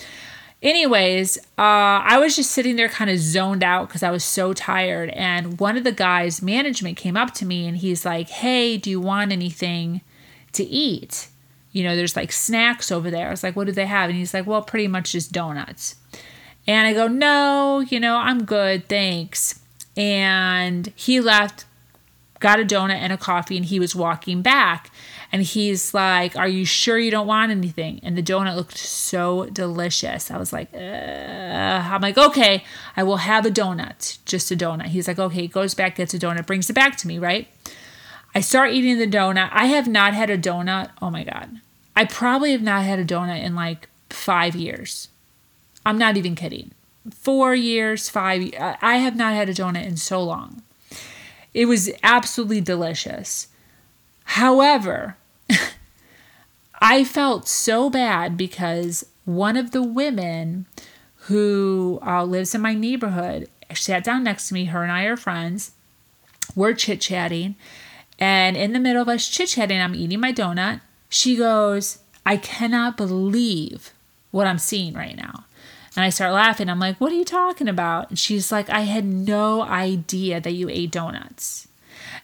Anyways 0.62 1.38
uh, 1.58 1.98
i 2.06 2.18
was 2.20 2.36
just 2.36 2.52
sitting 2.52 2.76
there 2.76 2.88
kind 2.88 3.10
of 3.10 3.18
zoned 3.18 3.64
out 3.64 3.88
because 3.88 4.04
i 4.04 4.12
was 4.12 4.22
so 4.22 4.52
tired. 4.52 5.10
And 5.10 5.58
one 5.58 5.76
of 5.76 5.82
the 5.82 5.90
guys 5.90 6.40
management 6.40 6.96
came 6.96 7.16
up 7.16 7.34
to 7.34 7.44
me 7.44 7.66
and 7.66 7.78
he's 7.78 8.04
like 8.04 8.28
hey 8.28 8.76
do 8.76 8.90
you 8.90 9.00
want 9.00 9.32
anything 9.32 10.02
to 10.52 10.62
eat 10.62 11.29
you 11.72 11.84
know, 11.84 11.94
there's 11.94 12.16
like 12.16 12.32
snacks 12.32 12.90
over 12.90 13.10
there. 13.10 13.28
I 13.28 13.30
was 13.30 13.42
like, 13.42 13.56
what 13.56 13.66
do 13.66 13.72
they 13.72 13.86
have? 13.86 14.10
And 14.10 14.18
he's 14.18 14.34
like, 14.34 14.46
well, 14.46 14.62
pretty 14.62 14.88
much 14.88 15.12
just 15.12 15.32
donuts. 15.32 15.96
And 16.66 16.86
I 16.86 16.92
go, 16.92 17.08
no, 17.08 17.80
you 17.80 18.00
know, 18.00 18.16
I'm 18.16 18.44
good, 18.44 18.88
thanks. 18.88 19.60
And 19.96 20.92
he 20.96 21.20
left, 21.20 21.64
got 22.38 22.60
a 22.60 22.64
donut 22.64 22.94
and 22.94 23.12
a 23.12 23.16
coffee, 23.16 23.56
and 23.56 23.66
he 23.66 23.78
was 23.78 23.94
walking 23.94 24.42
back. 24.42 24.90
And 25.32 25.42
he's 25.42 25.94
like, 25.94 26.36
Are 26.36 26.48
you 26.48 26.64
sure 26.64 26.98
you 26.98 27.10
don't 27.10 27.26
want 27.26 27.52
anything? 27.52 28.00
And 28.02 28.16
the 28.16 28.22
donut 28.22 28.56
looked 28.56 28.76
so 28.76 29.46
delicious. 29.46 30.30
I 30.30 30.38
was 30.38 30.52
like, 30.52 30.72
uh, 30.74 30.78
I'm 30.78 32.00
like, 32.00 32.18
Okay, 32.18 32.64
I 32.96 33.04
will 33.04 33.18
have 33.18 33.46
a 33.46 33.50
donut, 33.50 34.18
just 34.24 34.50
a 34.50 34.56
donut. 34.56 34.86
He's 34.86 35.06
like, 35.06 35.18
Okay, 35.18 35.42
he 35.42 35.48
goes 35.48 35.74
back, 35.74 35.96
gets 35.96 36.14
a 36.14 36.18
donut, 36.18 36.46
brings 36.46 36.68
it 36.68 36.72
back 36.72 36.96
to 36.98 37.06
me, 37.06 37.18
right? 37.18 37.46
I 38.34 38.40
start 38.40 38.72
eating 38.72 38.98
the 38.98 39.06
donut. 39.06 39.50
I 39.52 39.66
have 39.66 39.88
not 39.88 40.14
had 40.14 40.30
a 40.30 40.38
donut. 40.38 40.90
Oh 41.02 41.10
my 41.10 41.24
God. 41.24 41.60
I 41.96 42.04
probably 42.04 42.52
have 42.52 42.62
not 42.62 42.84
had 42.84 42.98
a 42.98 43.04
donut 43.04 43.42
in 43.42 43.54
like 43.54 43.88
five 44.08 44.54
years. 44.54 45.08
I'm 45.84 45.98
not 45.98 46.16
even 46.16 46.34
kidding. 46.34 46.72
Four 47.10 47.54
years, 47.54 48.08
five. 48.08 48.52
I 48.58 48.96
have 48.96 49.16
not 49.16 49.34
had 49.34 49.48
a 49.48 49.54
donut 49.54 49.84
in 49.86 49.96
so 49.96 50.22
long. 50.22 50.62
It 51.52 51.66
was 51.66 51.90
absolutely 52.02 52.60
delicious. 52.60 53.48
However, 54.24 55.16
I 56.80 57.02
felt 57.04 57.48
so 57.48 57.90
bad 57.90 58.36
because 58.36 59.04
one 59.24 59.56
of 59.56 59.72
the 59.72 59.82
women 59.82 60.66
who 61.24 61.98
uh, 62.06 62.24
lives 62.24 62.54
in 62.54 62.60
my 62.60 62.74
neighborhood 62.74 63.48
sat 63.74 64.04
down 64.04 64.24
next 64.24 64.48
to 64.48 64.54
me. 64.54 64.66
Her 64.66 64.82
and 64.82 64.92
I 64.92 65.04
are 65.04 65.16
friends. 65.16 65.72
We're 66.54 66.74
chit 66.74 67.00
chatting. 67.00 67.54
And 68.20 68.56
in 68.56 68.74
the 68.74 68.78
middle 68.78 69.00
of 69.00 69.08
us 69.08 69.26
chit 69.26 69.48
chatting, 69.48 69.80
I'm 69.80 69.94
eating 69.94 70.20
my 70.20 70.32
donut. 70.32 70.82
She 71.08 71.36
goes, 71.36 71.98
I 72.24 72.36
cannot 72.36 72.98
believe 72.98 73.92
what 74.30 74.46
I'm 74.46 74.58
seeing 74.58 74.92
right 74.94 75.16
now. 75.16 75.46
And 75.96 76.04
I 76.04 76.10
start 76.10 76.32
laughing. 76.32 76.68
I'm 76.68 76.78
like, 76.78 77.00
What 77.00 77.10
are 77.10 77.16
you 77.16 77.24
talking 77.24 77.66
about? 77.66 78.10
And 78.10 78.18
she's 78.18 78.52
like, 78.52 78.70
I 78.70 78.82
had 78.82 79.04
no 79.04 79.62
idea 79.62 80.40
that 80.40 80.52
you 80.52 80.68
ate 80.68 80.92
donuts. 80.92 81.66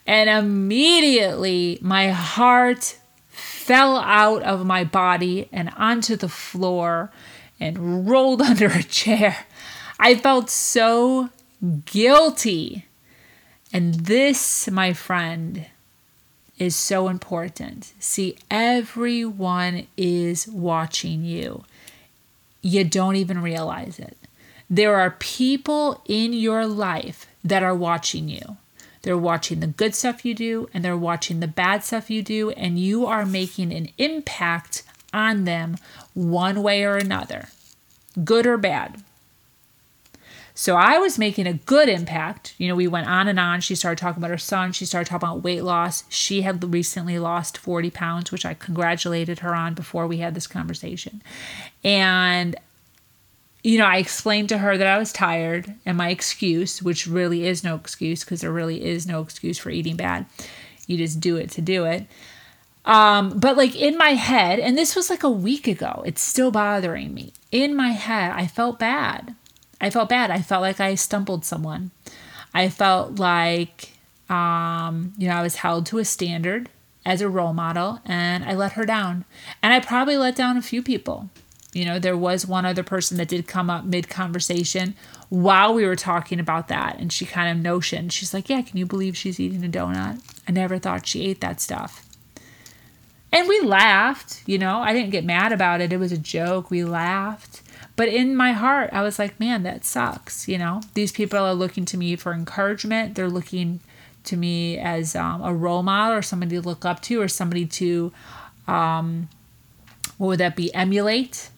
And 0.07 0.31
immediately 0.31 1.79
my 1.81 2.11
heart 2.11 2.99
fell 3.29 3.97
out 3.97 4.43
of 4.45 4.65
my 4.65 4.85
body 4.85 5.49
and 5.51 5.73
onto 5.77 6.15
the 6.15 6.29
floor 6.29 7.11
and 7.59 8.09
rolled 8.09 8.43
under 8.51 8.67
a 8.67 8.83
chair. 8.83 9.47
I 9.99 10.15
felt 10.15 10.51
so 10.51 11.31
guilty. 11.85 12.85
And 13.73 13.95
this, 13.95 14.71
my 14.71 14.93
friend, 14.93 15.67
is 16.59 16.75
so 16.75 17.09
important. 17.09 17.93
See, 17.99 18.37
everyone 18.51 19.87
is 19.97 20.49
watching 20.49 21.25
you. 21.25 21.65
You 22.63 22.85
don't 22.85 23.17
even 23.17 23.43
realize 23.43 23.99
it. 23.99 24.17
There 24.69 24.97
are 24.97 25.11
people 25.11 26.03
in 26.07 26.33
your 26.33 26.67
life 26.67 27.27
that 27.45 27.63
are 27.63 27.75
watching 27.75 28.29
you. 28.29 28.57
They're 29.03 29.17
watching 29.17 29.61
the 29.61 29.69
good 29.69 29.95
stuff 29.95 30.25
you 30.25 30.35
do 30.35 30.69
and 30.75 30.85
they're 30.85 30.97
watching 30.97 31.39
the 31.39 31.47
bad 31.47 31.85
stuff 31.85 32.11
you 32.11 32.23
do, 32.23 32.51
and 32.51 32.79
you 32.79 33.07
are 33.07 33.25
making 33.25 33.73
an 33.73 33.91
impact 33.99 34.83
on 35.13 35.45
them 35.45 35.77
one 36.13 36.63
way 36.63 36.83
or 36.83 36.97
another, 36.97 37.49
good 38.25 38.47
or 38.47 38.57
bad. 38.57 39.03
So 40.59 40.75
I 40.75 40.97
was 40.97 41.19
making 41.19 41.47
a 41.47 41.53
good 41.53 41.87
impact. 41.87 42.55
You 42.57 42.67
know, 42.67 42.75
we 42.75 42.89
went 42.89 43.09
on 43.09 43.29
and 43.29 43.39
on. 43.39 43.61
She 43.61 43.75
started 43.75 43.99
talking 43.99 44.23
about 44.23 44.31
her 44.31 44.39
son. 44.39 44.73
She 44.73 44.87
started 44.87 45.07
talking 45.07 45.29
about 45.29 45.43
weight 45.43 45.63
loss. 45.63 46.05
She 46.09 46.43
had 46.43 46.73
recently 46.73 47.19
lost 47.19 47.59
40 47.59 47.91
pounds, 47.91 48.33
which 48.33 48.47
I 48.47 48.55
congratulated 48.55 49.41
her 49.41 49.55
on 49.55 49.75
before 49.75 50.07
we 50.07 50.17
had 50.17 50.35
this 50.35 50.47
conversation. 50.47 51.23
And 51.85 52.57
you 53.63 53.79
know, 53.79 53.85
I 53.85 53.99
explained 53.99 54.49
to 54.49 54.59
her 54.59 54.79
that 54.79 54.87
I 54.87 54.97
was 54.97 55.13
tired 55.13 55.75
and 55.85 55.99
my 55.99 56.09
excuse, 56.09 56.83
which 56.83 57.07
really 57.07 57.47
is 57.47 57.63
no 57.63 57.75
excuse 57.75 58.25
because 58.25 58.41
there 58.41 58.53
really 58.53 58.83
is 58.83 59.07
no 59.07 59.21
excuse 59.21 59.59
for 59.59 59.69
eating 59.69 59.97
bad. 59.97 60.25
You 60.87 60.97
just 60.97 61.21
do 61.21 61.37
it 61.37 61.51
to 61.51 61.61
do 61.61 61.85
it. 61.85 62.07
Um, 62.87 63.39
but 63.39 63.59
like 63.59 63.77
in 63.77 63.99
my 63.99 64.11
head, 64.11 64.59
and 64.59 64.79
this 64.79 64.97
was 64.97 65.11
like 65.11 65.23
a 65.23 65.31
week 65.31 65.69
ago, 65.69 66.03
it's 66.07 66.23
still 66.23 66.51
bothering 66.51 67.13
me. 67.13 67.35
In 67.51 67.75
my 67.75 67.91
head, 67.91 68.33
I 68.33 68.47
felt 68.47 68.79
bad. 68.79 69.35
I 69.81 69.91
felt 69.91 70.09
bad. 70.09 70.31
I 70.31 70.41
felt 70.41 70.63
like 70.63 70.81
I 70.81 70.95
stumbled 70.95 71.45
someone. 71.45 71.91
I 72.55 72.69
felt 72.69 73.19
like, 73.19 73.93
um, 74.31 75.13
you 75.19 75.29
know, 75.29 75.35
I 75.35 75.43
was 75.43 75.57
held 75.57 75.87
to 75.87 75.99
a 75.99 76.05
standard 76.05 76.69
as 77.05 77.21
a 77.21 77.29
role 77.29 77.53
model 77.53 78.01
and 78.05 78.45
I 78.45 78.55
let 78.55 78.73
her 78.73 78.85
down. 78.85 79.25
And 79.63 79.73
I 79.73 79.81
probably 79.81 80.17
let 80.17 80.35
down 80.35 80.57
a 80.57 80.63
few 80.63 80.83
people. 80.83 81.31
You 81.73 81.85
know, 81.85 81.99
there 81.99 82.17
was 82.17 82.47
one 82.47 82.65
other 82.65 82.83
person 82.83 83.19
that 83.19 83.29
did 83.29 83.47
come 83.47 83.69
up 83.69 83.85
mid 83.85 84.09
conversation 84.09 84.95
while 85.29 85.75
we 85.75 85.85
were 85.85 85.97
talking 85.97 86.41
about 86.41 86.69
that. 86.69 86.99
And 86.99 87.13
she 87.13 87.27
kind 87.27 87.57
of 87.57 87.63
notioned, 87.63 88.13
she's 88.13 88.33
like, 88.33 88.49
Yeah, 88.49 88.63
can 88.63 88.79
you 88.79 88.87
believe 88.87 89.17
she's 89.17 89.39
eating 89.39 89.65
a 89.65 89.69
donut? 89.69 90.23
I 90.49 90.53
never 90.53 90.79
thought 90.79 91.07
she 91.07 91.27
ate 91.27 91.43
that 91.43 91.61
stuff. 91.61 92.03
And 93.31 93.47
we 93.49 93.61
laughed, 93.61 94.43
you 94.47 94.57
know, 94.57 94.79
I 94.79 94.95
didn't 94.95 95.11
get 95.11 95.25
mad 95.25 95.53
about 95.53 95.83
it. 95.83 95.93
It 95.93 95.99
was 95.99 96.13
a 96.13 96.19
joke. 96.19 96.71
We 96.71 96.85
laughed. 96.85 97.61
But 97.97 98.09
in 98.09 98.37
my 98.37 98.53
heart, 98.53 98.91
I 98.93 99.03
was 99.03 99.19
like, 99.19 99.41
man, 99.41 99.63
that 99.63 99.85
sucks. 99.85 100.47
You 100.47 100.59
know, 100.59 100.83
these 100.93 101.13
people 101.13 101.39
are 101.39 101.55
looking 101.55 101.87
to 101.87 101.97
me 101.97 102.15
for 102.17 102.33
encouragement. 102.33 103.15
They're 103.15 103.29
looking 103.29 103.81
to 104.25 104.37
me 104.37 104.77
as 104.77 105.17
um, 105.17 105.43
a 105.43 105.55
role 105.55 105.83
model 105.83 106.19
or 106.19 106.23
somebody 106.23 106.57
to 106.57 106.63
look 106.63 106.85
up 106.85 107.01
to 107.03 107.21
or 107.21 107.29
somebody 107.29 107.65
to, 107.65 108.13
um, 108.69 109.29
what 110.19 110.29
would 110.29 110.41
that 110.41 110.57
be, 110.57 110.73
emulate? 110.75 111.49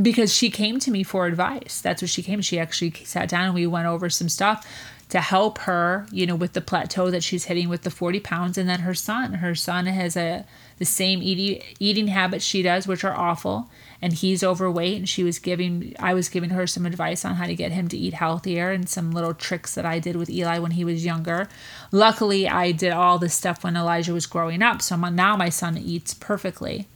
Because 0.00 0.32
she 0.32 0.50
came 0.50 0.78
to 0.80 0.90
me 0.90 1.02
for 1.02 1.26
advice. 1.26 1.80
That's 1.80 2.00
what 2.00 2.10
she 2.10 2.22
came. 2.22 2.40
She 2.42 2.60
actually 2.60 2.92
sat 3.04 3.28
down 3.28 3.46
and 3.46 3.54
we 3.54 3.66
went 3.66 3.86
over 3.86 4.08
some 4.08 4.28
stuff 4.28 4.66
to 5.08 5.20
help 5.20 5.58
her, 5.58 6.06
you 6.12 6.26
know, 6.26 6.36
with 6.36 6.52
the 6.52 6.60
plateau 6.60 7.10
that 7.10 7.22
she's 7.24 7.44
hitting 7.44 7.68
with 7.68 7.82
the 7.82 7.90
40 7.90 8.20
pounds. 8.20 8.58
And 8.58 8.68
then 8.68 8.80
her 8.80 8.94
son, 8.94 9.34
her 9.34 9.54
son 9.54 9.86
has 9.86 10.16
a 10.16 10.44
the 10.78 10.84
same 10.84 11.22
eating 11.22 11.62
eating 11.78 12.08
habits 12.08 12.44
she 12.44 12.62
does, 12.62 12.86
which 12.86 13.02
are 13.02 13.16
awful 13.16 13.70
and 14.02 14.12
he's 14.12 14.44
overweight 14.44 14.98
and 14.98 15.08
she 15.08 15.24
was 15.24 15.38
giving 15.38 15.94
I 15.98 16.14
was 16.14 16.28
giving 16.28 16.50
her 16.50 16.66
some 16.66 16.86
advice 16.86 17.24
on 17.24 17.36
how 17.36 17.46
to 17.46 17.54
get 17.54 17.72
him 17.72 17.88
to 17.88 17.96
eat 17.96 18.14
healthier 18.14 18.70
and 18.70 18.88
some 18.88 19.12
little 19.12 19.34
tricks 19.34 19.74
that 19.74 19.86
I 19.86 19.98
did 19.98 20.16
with 20.16 20.30
Eli 20.30 20.58
when 20.58 20.72
he 20.72 20.84
was 20.84 21.04
younger. 21.04 21.48
Luckily, 21.92 22.48
I 22.48 22.72
did 22.72 22.92
all 22.92 23.18
this 23.18 23.34
stuff 23.34 23.64
when 23.64 23.76
Elijah 23.76 24.12
was 24.12 24.26
growing 24.26 24.62
up, 24.62 24.82
so 24.82 24.96
now 24.96 25.36
my 25.36 25.48
son 25.48 25.78
eats 25.78 26.14
perfectly. 26.14 26.88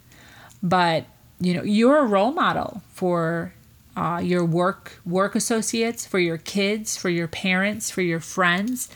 But, 0.63 1.07
you 1.41 1.55
know, 1.55 1.63
you're 1.63 1.99
a 1.99 2.07
role 2.07 2.33
model 2.33 2.83
for 2.93 3.55
uh, 3.97 4.21
your 4.23 4.45
work 4.45 5.01
work 5.05 5.35
associates, 5.35 6.07
for 6.07 6.19
your 6.19 6.39
kids, 6.39 6.97
for 6.97 7.09
your 7.09 7.29
parents, 7.29 7.91
for 7.91 8.03
your 8.03 8.21
friends. 8.21 8.89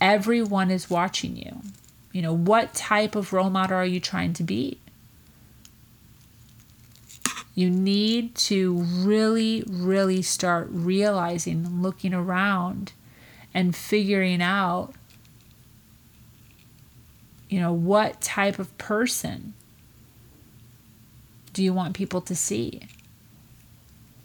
Everyone 0.00 0.70
is 0.70 0.88
watching 0.88 1.36
you. 1.36 1.60
You 2.12 2.22
know, 2.22 2.32
what 2.32 2.74
type 2.74 3.14
of 3.14 3.32
role 3.32 3.50
model 3.50 3.76
are 3.76 3.84
you 3.84 4.00
trying 4.00 4.32
to 4.34 4.42
be? 4.42 4.78
You 7.54 7.70
need 7.70 8.34
to 8.36 8.74
really, 8.74 9.64
really 9.68 10.22
start 10.22 10.68
realizing, 10.70 11.82
looking 11.82 12.14
around, 12.14 12.92
and 13.52 13.74
figuring 13.74 14.40
out 14.40 14.94
you 17.50 17.60
know 17.60 17.72
what 17.72 18.20
type 18.20 18.60
of 18.60 18.76
person 18.78 19.54
do 21.52 21.64
you 21.64 21.74
want 21.74 21.94
people 21.94 22.20
to 22.20 22.36
see? 22.36 22.82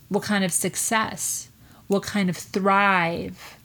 What 0.10 0.24
kind 0.24 0.46
of 0.46 0.54
success? 0.54 1.50
What 1.88 2.04
kind 2.04 2.30
of 2.30 2.38
thrive 2.38 3.58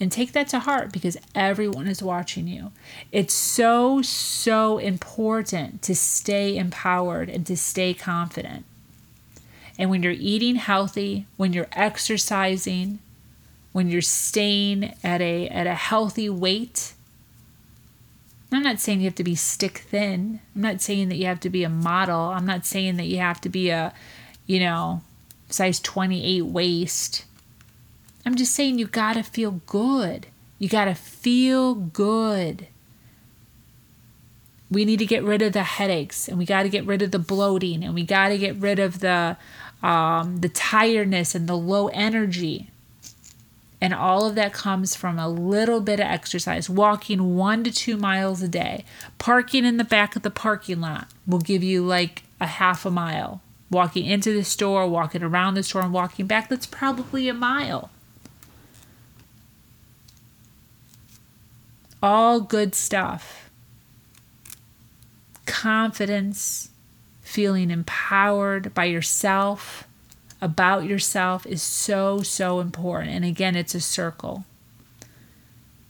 and 0.00 0.10
take 0.10 0.32
that 0.32 0.48
to 0.48 0.58
heart 0.60 0.92
because 0.92 1.16
everyone 1.34 1.86
is 1.86 2.02
watching 2.02 2.48
you. 2.48 2.72
It's 3.12 3.34
so, 3.34 4.02
so 4.02 4.78
important 4.78 5.82
to 5.82 5.94
stay 5.94 6.56
empowered 6.56 7.28
and 7.28 7.46
to 7.46 7.56
stay 7.56 7.94
confident. 7.94 8.64
And 9.78 9.90
when 9.90 10.02
you're 10.02 10.12
eating 10.12 10.56
healthy, 10.56 11.26
when 11.36 11.52
you're 11.52 11.68
exercising, 11.72 12.98
when 13.72 13.88
you're 13.88 14.02
staying 14.02 14.94
at 15.02 15.20
a, 15.20 15.48
at 15.48 15.66
a 15.66 15.74
healthy 15.74 16.28
weight, 16.28 16.94
I'm 18.52 18.62
not 18.62 18.78
saying 18.78 19.00
you 19.00 19.06
have 19.06 19.16
to 19.16 19.24
be 19.24 19.34
stick 19.34 19.78
thin. 19.78 20.40
I'm 20.54 20.62
not 20.62 20.80
saying 20.80 21.08
that 21.08 21.16
you 21.16 21.26
have 21.26 21.40
to 21.40 21.50
be 21.50 21.64
a 21.64 21.68
model. 21.68 22.20
I'm 22.20 22.46
not 22.46 22.64
saying 22.64 22.96
that 22.96 23.06
you 23.06 23.18
have 23.18 23.40
to 23.42 23.48
be 23.48 23.70
a, 23.70 23.92
you 24.46 24.60
know, 24.60 25.02
size 25.48 25.80
28 25.80 26.42
waist. 26.42 27.24
I'm 28.24 28.34
just 28.34 28.54
saying 28.54 28.78
you 28.78 28.86
got 28.86 29.14
to 29.14 29.22
feel 29.22 29.60
good. 29.66 30.26
You 30.58 30.68
got 30.68 30.86
to 30.86 30.94
feel 30.94 31.74
good. 31.74 32.68
We 34.70 34.84
need 34.84 34.98
to 34.98 35.06
get 35.06 35.22
rid 35.22 35.42
of 35.42 35.52
the 35.52 35.62
headaches 35.62 36.28
and 36.28 36.38
we 36.38 36.46
got 36.46 36.62
to 36.62 36.68
get 36.68 36.86
rid 36.86 37.02
of 37.02 37.10
the 37.10 37.18
bloating 37.18 37.84
and 37.84 37.94
we 37.94 38.02
got 38.02 38.28
to 38.28 38.38
get 38.38 38.56
rid 38.56 38.78
of 38.78 39.00
the 39.00 39.36
um, 39.82 40.38
the 40.38 40.48
tiredness 40.48 41.34
and 41.34 41.46
the 41.46 41.56
low 41.56 41.88
energy. 41.88 42.70
And 43.80 43.92
all 43.92 44.26
of 44.26 44.34
that 44.36 44.54
comes 44.54 44.96
from 44.96 45.18
a 45.18 45.28
little 45.28 45.82
bit 45.82 46.00
of 46.00 46.06
exercise, 46.06 46.70
walking 46.70 47.36
one 47.36 47.62
to 47.64 47.70
two 47.70 47.98
miles 47.98 48.40
a 48.40 48.48
day. 48.48 48.86
Parking 49.18 49.66
in 49.66 49.76
the 49.76 49.84
back 49.84 50.16
of 50.16 50.22
the 50.22 50.30
parking 50.30 50.80
lot 50.80 51.08
will 51.26 51.40
give 51.40 51.62
you 51.62 51.84
like 51.84 52.22
a 52.40 52.46
half 52.46 52.86
a 52.86 52.90
mile. 52.90 53.42
Walking 53.70 54.06
into 54.06 54.32
the 54.32 54.44
store, 54.44 54.88
walking 54.88 55.22
around 55.22 55.54
the 55.54 55.62
store, 55.62 55.82
and 55.82 55.92
walking 55.92 56.26
back, 56.26 56.48
that's 56.48 56.64
probably 56.64 57.28
a 57.28 57.34
mile. 57.34 57.90
All 62.04 62.38
good 62.38 62.74
stuff. 62.74 63.48
Confidence, 65.46 66.68
feeling 67.22 67.70
empowered 67.70 68.74
by 68.74 68.84
yourself, 68.84 69.88
about 70.42 70.84
yourself 70.84 71.46
is 71.46 71.62
so, 71.62 72.18
so 72.18 72.60
important. 72.60 73.12
And 73.12 73.24
again, 73.24 73.56
it's 73.56 73.74
a 73.74 73.80
circle. 73.80 74.44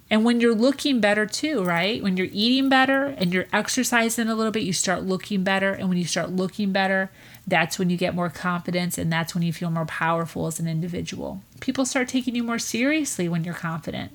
And 0.08 0.24
when 0.24 0.38
you're 0.38 0.54
looking 0.54 1.00
better 1.00 1.26
too, 1.26 1.64
right? 1.64 2.00
When 2.00 2.16
you're 2.16 2.28
eating 2.30 2.68
better 2.68 3.06
and 3.06 3.34
you're 3.34 3.48
exercising 3.52 4.28
a 4.28 4.36
little 4.36 4.52
bit, 4.52 4.62
you 4.62 4.72
start 4.72 5.02
looking 5.02 5.42
better. 5.42 5.72
And 5.72 5.88
when 5.88 5.98
you 5.98 6.04
start 6.04 6.30
looking 6.30 6.70
better, 6.70 7.10
that's 7.44 7.76
when 7.76 7.90
you 7.90 7.96
get 7.96 8.14
more 8.14 8.30
confidence 8.30 8.98
and 8.98 9.12
that's 9.12 9.34
when 9.34 9.42
you 9.42 9.52
feel 9.52 9.70
more 9.70 9.86
powerful 9.86 10.46
as 10.46 10.60
an 10.60 10.68
individual. 10.68 11.42
People 11.58 11.84
start 11.84 12.06
taking 12.06 12.36
you 12.36 12.44
more 12.44 12.60
seriously 12.60 13.28
when 13.28 13.42
you're 13.42 13.52
confident. 13.54 14.12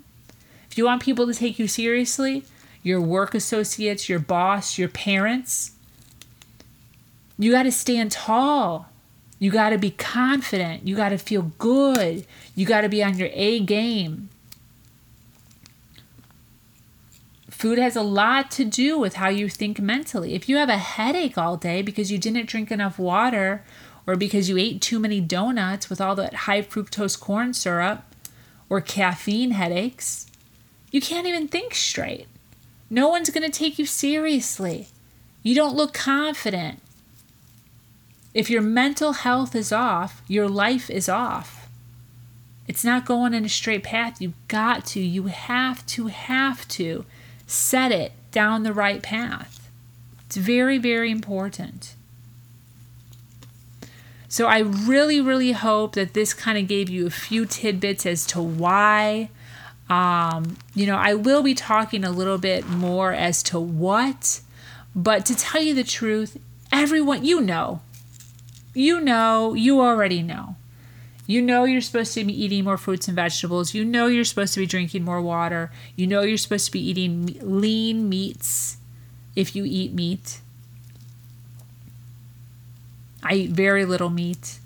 If 0.71 0.77
you 0.77 0.85
want 0.85 1.01
people 1.01 1.25
to 1.27 1.33
take 1.33 1.59
you 1.59 1.67
seriously, 1.67 2.43
your 2.83 3.01
work 3.01 3.33
associates, 3.33 4.07
your 4.07 4.19
boss, 4.19 4.77
your 4.77 4.89
parents, 4.89 5.71
you 7.37 7.51
got 7.51 7.63
to 7.63 7.71
stand 7.71 8.11
tall. 8.11 8.89
You 9.39 9.51
got 9.51 9.69
to 9.69 9.77
be 9.77 9.91
confident. 9.91 10.85
You 10.85 10.95
got 10.95 11.09
to 11.09 11.17
feel 11.17 11.53
good. 11.57 12.25
You 12.55 12.65
got 12.65 12.81
to 12.81 12.89
be 12.89 13.03
on 13.03 13.17
your 13.17 13.29
A 13.31 13.61
game. 13.61 14.29
Food 17.49 17.79
has 17.79 17.95
a 17.95 18.01
lot 18.01 18.51
to 18.51 18.63
do 18.63 18.97
with 18.97 19.15
how 19.15 19.29
you 19.29 19.49
think 19.49 19.79
mentally. 19.79 20.33
If 20.33 20.47
you 20.47 20.57
have 20.57 20.69
a 20.69 20.77
headache 20.77 21.37
all 21.37 21.57
day 21.57 21.81
because 21.81 22.11
you 22.11 22.17
didn't 22.17 22.47
drink 22.47 22.71
enough 22.71 22.99
water 22.99 23.63
or 24.07 24.15
because 24.15 24.49
you 24.49 24.57
ate 24.57 24.81
too 24.81 24.99
many 24.99 25.19
donuts 25.19 25.89
with 25.89 25.99
all 25.99 26.15
that 26.15 26.33
high 26.33 26.61
fructose 26.61 27.19
corn 27.19 27.53
syrup 27.53 28.03
or 28.69 28.79
caffeine 28.79 29.51
headaches, 29.51 30.28
you 30.91 31.01
can't 31.01 31.27
even 31.27 31.47
think 31.47 31.73
straight. 31.75 32.27
No 32.89 33.07
one's 33.07 33.29
going 33.29 33.49
to 33.49 33.57
take 33.57 33.77
you 33.77 33.85
seriously. 33.85 34.87
You 35.43 35.55
don't 35.55 35.75
look 35.75 35.93
confident. 35.93 36.81
If 38.33 38.49
your 38.49 38.61
mental 38.61 39.13
health 39.13 39.55
is 39.55 39.71
off, 39.71 40.21
your 40.27 40.47
life 40.47 40.89
is 40.89 41.09
off. 41.09 41.67
It's 42.67 42.83
not 42.83 43.05
going 43.05 43.33
in 43.33 43.45
a 43.45 43.49
straight 43.49 43.83
path. 43.83 44.21
You've 44.21 44.47
got 44.47 44.85
to, 44.87 44.99
you 44.99 45.23
have 45.23 45.85
to, 45.87 46.07
have 46.07 46.67
to 46.69 47.05
set 47.47 47.91
it 47.91 48.11
down 48.31 48.63
the 48.63 48.73
right 48.73 49.01
path. 49.01 49.69
It's 50.27 50.37
very, 50.37 50.77
very 50.77 51.09
important. 51.09 51.95
So 54.27 54.45
I 54.45 54.59
really, 54.59 55.19
really 55.19 55.53
hope 55.53 55.93
that 55.95 56.13
this 56.13 56.35
kind 56.35 56.59
of 56.59 56.67
gave 56.67 56.87
you 56.87 57.07
a 57.07 57.09
few 57.09 57.47
tidbits 57.47 58.05
as 58.05 58.27
to 58.27 58.39
why 58.39 59.31
um, 59.89 60.57
you 60.75 60.85
know, 60.85 60.97
I 60.97 61.13
will 61.13 61.41
be 61.41 61.55
talking 61.55 62.03
a 62.03 62.11
little 62.11 62.37
bit 62.37 62.67
more 62.67 63.13
as 63.13 63.41
to 63.43 63.59
what, 63.59 64.41
but 64.95 65.25
to 65.25 65.35
tell 65.35 65.61
you 65.61 65.73
the 65.73 65.83
truth, 65.83 66.37
everyone, 66.71 67.25
you 67.25 67.41
know, 67.41 67.81
you 68.73 69.01
know, 69.01 69.53
you 69.53 69.81
already 69.81 70.21
know. 70.21 70.55
You 71.25 71.43
know 71.43 71.63
you're 71.63 71.81
supposed 71.81 72.15
to 72.15 72.23
be 72.23 72.43
eating 72.43 72.63
more 72.63 72.77
fruits 72.77 73.07
and 73.07 73.15
vegetables. 73.15 73.75
You 73.75 73.85
know 73.85 74.07
you're 74.07 74.23
supposed 74.23 74.55
to 74.55 74.59
be 74.59 74.65
drinking 74.65 75.03
more 75.03 75.21
water. 75.21 75.71
You 75.95 76.07
know 76.07 76.21
you're 76.21 76.37
supposed 76.37 76.65
to 76.65 76.71
be 76.71 76.79
eating 76.79 77.37
lean 77.41 78.09
meats 78.09 78.77
if 79.35 79.55
you 79.55 79.63
eat 79.63 79.93
meat. 79.93 80.41
I 83.21 83.33
eat 83.33 83.51
very 83.51 83.85
little 83.85 84.09
meat. 84.09 84.59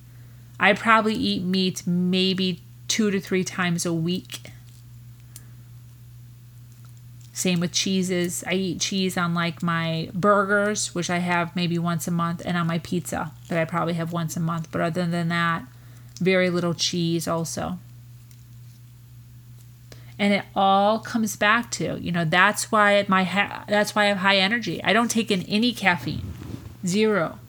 I 0.57 0.71
probably 0.71 1.15
eat 1.15 1.43
meat 1.43 1.83
maybe 1.85 2.61
two 2.87 3.11
to 3.11 3.19
three 3.19 3.43
times 3.43 3.85
a 3.85 3.93
week. 3.93 4.52
Same 7.35 7.59
with 7.59 7.71
cheeses. 7.71 8.43
I 8.45 8.53
eat 8.53 8.79
cheese 8.79 9.17
on 9.17 9.33
like 9.33 9.63
my 9.63 10.09
burgers, 10.13 10.93
which 10.93 11.09
I 11.09 11.17
have 11.17 11.55
maybe 11.55 11.79
once 11.79 12.07
a 12.07 12.11
month, 12.11 12.43
and 12.45 12.55
on 12.55 12.67
my 12.67 12.77
pizza 12.77 13.31
that 13.49 13.59
I 13.59 13.65
probably 13.65 13.95
have 13.95 14.13
once 14.13 14.37
a 14.37 14.39
month. 14.39 14.71
But 14.71 14.81
other 14.81 15.07
than 15.07 15.29
that, 15.29 15.65
very 16.21 16.51
little 16.51 16.75
cheese 16.75 17.27
also. 17.27 17.79
And 20.19 20.31
it 20.31 20.45
all 20.55 20.99
comes 20.99 21.35
back 21.35 21.71
to, 21.71 21.99
you 21.99 22.11
know, 22.11 22.23
that's 22.23 22.71
why 22.71 23.03
my 23.07 23.23
ha- 23.23 23.65
that's 23.67 23.95
why 23.95 24.03
I 24.03 24.07
have 24.09 24.17
high 24.17 24.37
energy. 24.37 24.83
I 24.83 24.93
don't 24.93 25.09
take 25.09 25.31
in 25.31 25.41
any 25.43 25.73
caffeine. 25.73 26.31
Zero. 26.85 27.39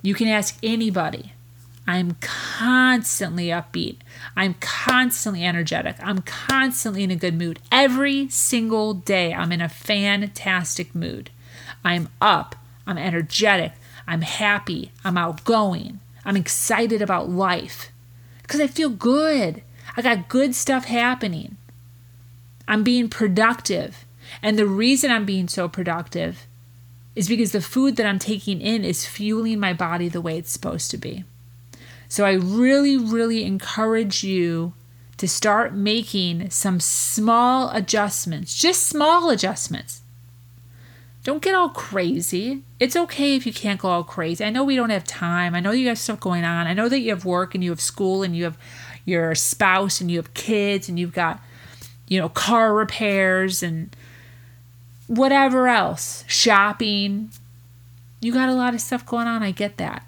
You 0.00 0.14
can 0.14 0.26
ask 0.26 0.56
anybody. 0.62 1.33
I'm 1.86 2.16
constantly 2.20 3.48
upbeat. 3.48 3.98
I'm 4.36 4.54
constantly 4.60 5.44
energetic. 5.44 5.96
I'm 6.00 6.22
constantly 6.22 7.04
in 7.04 7.10
a 7.10 7.16
good 7.16 7.38
mood. 7.38 7.58
Every 7.70 8.28
single 8.30 8.94
day, 8.94 9.34
I'm 9.34 9.52
in 9.52 9.60
a 9.60 9.68
fantastic 9.68 10.94
mood. 10.94 11.30
I'm 11.84 12.08
up. 12.20 12.56
I'm 12.86 12.96
energetic. 12.96 13.72
I'm 14.06 14.22
happy. 14.22 14.92
I'm 15.04 15.18
outgoing. 15.18 16.00
I'm 16.24 16.36
excited 16.36 17.02
about 17.02 17.28
life 17.28 17.92
because 18.42 18.60
I 18.60 18.66
feel 18.66 18.90
good. 18.90 19.62
I 19.96 20.02
got 20.02 20.28
good 20.28 20.54
stuff 20.54 20.86
happening. 20.86 21.56
I'm 22.66 22.82
being 22.82 23.08
productive. 23.08 24.04
And 24.42 24.58
the 24.58 24.66
reason 24.66 25.10
I'm 25.10 25.26
being 25.26 25.48
so 25.48 25.68
productive 25.68 26.46
is 27.14 27.28
because 27.28 27.52
the 27.52 27.60
food 27.60 27.96
that 27.96 28.06
I'm 28.06 28.18
taking 28.18 28.60
in 28.60 28.84
is 28.84 29.06
fueling 29.06 29.60
my 29.60 29.72
body 29.72 30.08
the 30.08 30.20
way 30.20 30.38
it's 30.38 30.50
supposed 30.50 30.90
to 30.90 30.96
be. 30.96 31.24
So 32.14 32.24
I 32.24 32.34
really, 32.34 32.96
really 32.96 33.42
encourage 33.42 34.22
you 34.22 34.72
to 35.16 35.26
start 35.26 35.74
making 35.74 36.48
some 36.50 36.78
small 36.78 37.70
adjustments, 37.70 38.56
just 38.56 38.84
small 38.84 39.30
adjustments. 39.30 40.02
Don't 41.24 41.42
get 41.42 41.56
all 41.56 41.70
crazy. 41.70 42.62
It's 42.78 42.94
okay 42.94 43.34
if 43.34 43.46
you 43.46 43.52
can't 43.52 43.80
go 43.80 43.88
all 43.88 44.04
crazy. 44.04 44.44
I 44.44 44.50
know 44.50 44.62
we 44.62 44.76
don't 44.76 44.90
have 44.90 45.02
time. 45.02 45.56
I 45.56 45.60
know 45.60 45.72
you 45.72 45.88
have 45.88 45.98
stuff 45.98 46.20
going 46.20 46.44
on. 46.44 46.68
I 46.68 46.72
know 46.72 46.88
that 46.88 47.00
you 47.00 47.10
have 47.10 47.24
work 47.24 47.52
and 47.52 47.64
you 47.64 47.70
have 47.70 47.80
school 47.80 48.22
and 48.22 48.36
you 48.36 48.44
have 48.44 48.58
your 49.04 49.34
spouse 49.34 50.00
and 50.00 50.08
you 50.08 50.18
have 50.18 50.34
kids 50.34 50.88
and 50.88 51.00
you've 51.00 51.14
got, 51.14 51.40
you 52.06 52.20
know, 52.20 52.28
car 52.28 52.72
repairs 52.72 53.60
and 53.60 53.96
whatever 55.08 55.66
else, 55.66 56.22
shopping. 56.28 57.30
You 58.20 58.32
got 58.32 58.50
a 58.50 58.54
lot 58.54 58.72
of 58.72 58.80
stuff 58.80 59.04
going 59.04 59.26
on. 59.26 59.42
I 59.42 59.50
get 59.50 59.78
that. 59.78 60.06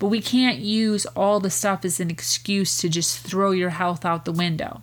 But 0.00 0.08
we 0.08 0.20
can't 0.20 0.58
use 0.58 1.06
all 1.14 1.38
the 1.38 1.50
stuff 1.50 1.84
as 1.84 2.00
an 2.00 2.10
excuse 2.10 2.78
to 2.78 2.88
just 2.88 3.18
throw 3.20 3.52
your 3.52 3.70
health 3.70 4.04
out 4.04 4.24
the 4.24 4.32
window. 4.32 4.82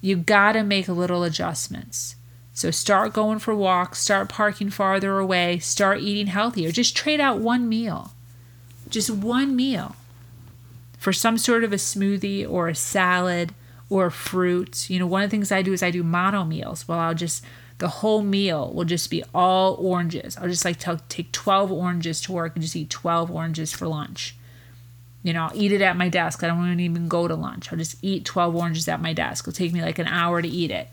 You 0.00 0.16
got 0.16 0.52
to 0.52 0.62
make 0.62 0.88
little 0.88 1.24
adjustments. 1.24 2.16
So 2.54 2.70
start 2.70 3.12
going 3.12 3.40
for 3.40 3.54
walks, 3.54 3.98
start 3.98 4.30
parking 4.30 4.70
farther 4.70 5.18
away, 5.18 5.58
start 5.58 6.00
eating 6.00 6.28
healthier. 6.28 6.70
Just 6.70 6.96
trade 6.96 7.20
out 7.20 7.40
one 7.40 7.68
meal. 7.68 8.12
Just 8.88 9.10
one 9.10 9.54
meal. 9.54 9.96
for 10.98 11.12
some 11.12 11.38
sort 11.38 11.62
of 11.64 11.72
a 11.72 11.76
smoothie 11.76 12.48
or 12.48 12.68
a 12.68 12.74
salad 12.74 13.54
or 13.90 14.10
fruit. 14.10 14.88
You 14.90 14.98
know, 14.98 15.06
one 15.06 15.22
of 15.22 15.30
the 15.30 15.36
things 15.36 15.52
I 15.52 15.62
do 15.62 15.72
is 15.72 15.82
I 15.82 15.90
do 15.90 16.02
mono 16.02 16.44
meals. 16.44 16.88
Well, 16.88 16.98
I'll 16.98 17.14
just 17.14 17.44
the 17.78 17.88
whole 17.88 18.22
meal 18.22 18.72
will 18.72 18.84
just 18.84 19.10
be 19.10 19.22
all 19.34 19.74
oranges. 19.74 20.36
I'll 20.38 20.48
just 20.48 20.64
like 20.64 20.78
t- 20.78 20.92
take 21.08 21.32
12 21.32 21.70
oranges 21.70 22.20
to 22.22 22.32
work 22.32 22.54
and 22.54 22.62
just 22.62 22.74
eat 22.76 22.88
12 22.90 23.30
oranges 23.30 23.72
for 23.72 23.86
lunch. 23.86 24.35
You 25.26 25.32
know, 25.32 25.46
I'll 25.46 25.56
eat 25.56 25.72
it 25.72 25.82
at 25.82 25.96
my 25.96 26.08
desk. 26.08 26.44
I 26.44 26.46
don't 26.46 26.78
even 26.78 27.08
go 27.08 27.26
to 27.26 27.34
lunch. 27.34 27.72
I'll 27.72 27.78
just 27.78 27.96
eat 28.00 28.24
12 28.24 28.54
oranges 28.54 28.86
at 28.86 29.02
my 29.02 29.12
desk. 29.12 29.42
It'll 29.42 29.56
take 29.56 29.72
me 29.72 29.82
like 29.82 29.98
an 29.98 30.06
hour 30.06 30.40
to 30.40 30.46
eat 30.46 30.70
it. 30.70 30.86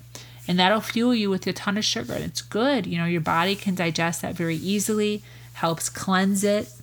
And 0.47 0.57
that'll 0.57 0.81
fuel 0.81 1.13
you 1.13 1.29
with 1.29 1.45
a 1.45 1.53
ton 1.53 1.77
of 1.77 1.86
sugar. 1.86 2.13
And 2.13 2.23
it's 2.23 2.41
good. 2.41 2.88
You 2.88 2.97
know, 2.97 3.05
your 3.05 3.21
body 3.21 3.55
can 3.55 3.75
digest 3.75 4.23
that 4.23 4.34
very 4.34 4.55
easily, 4.55 5.21
helps 5.53 5.88
cleanse 5.88 6.43
it, 6.43 6.73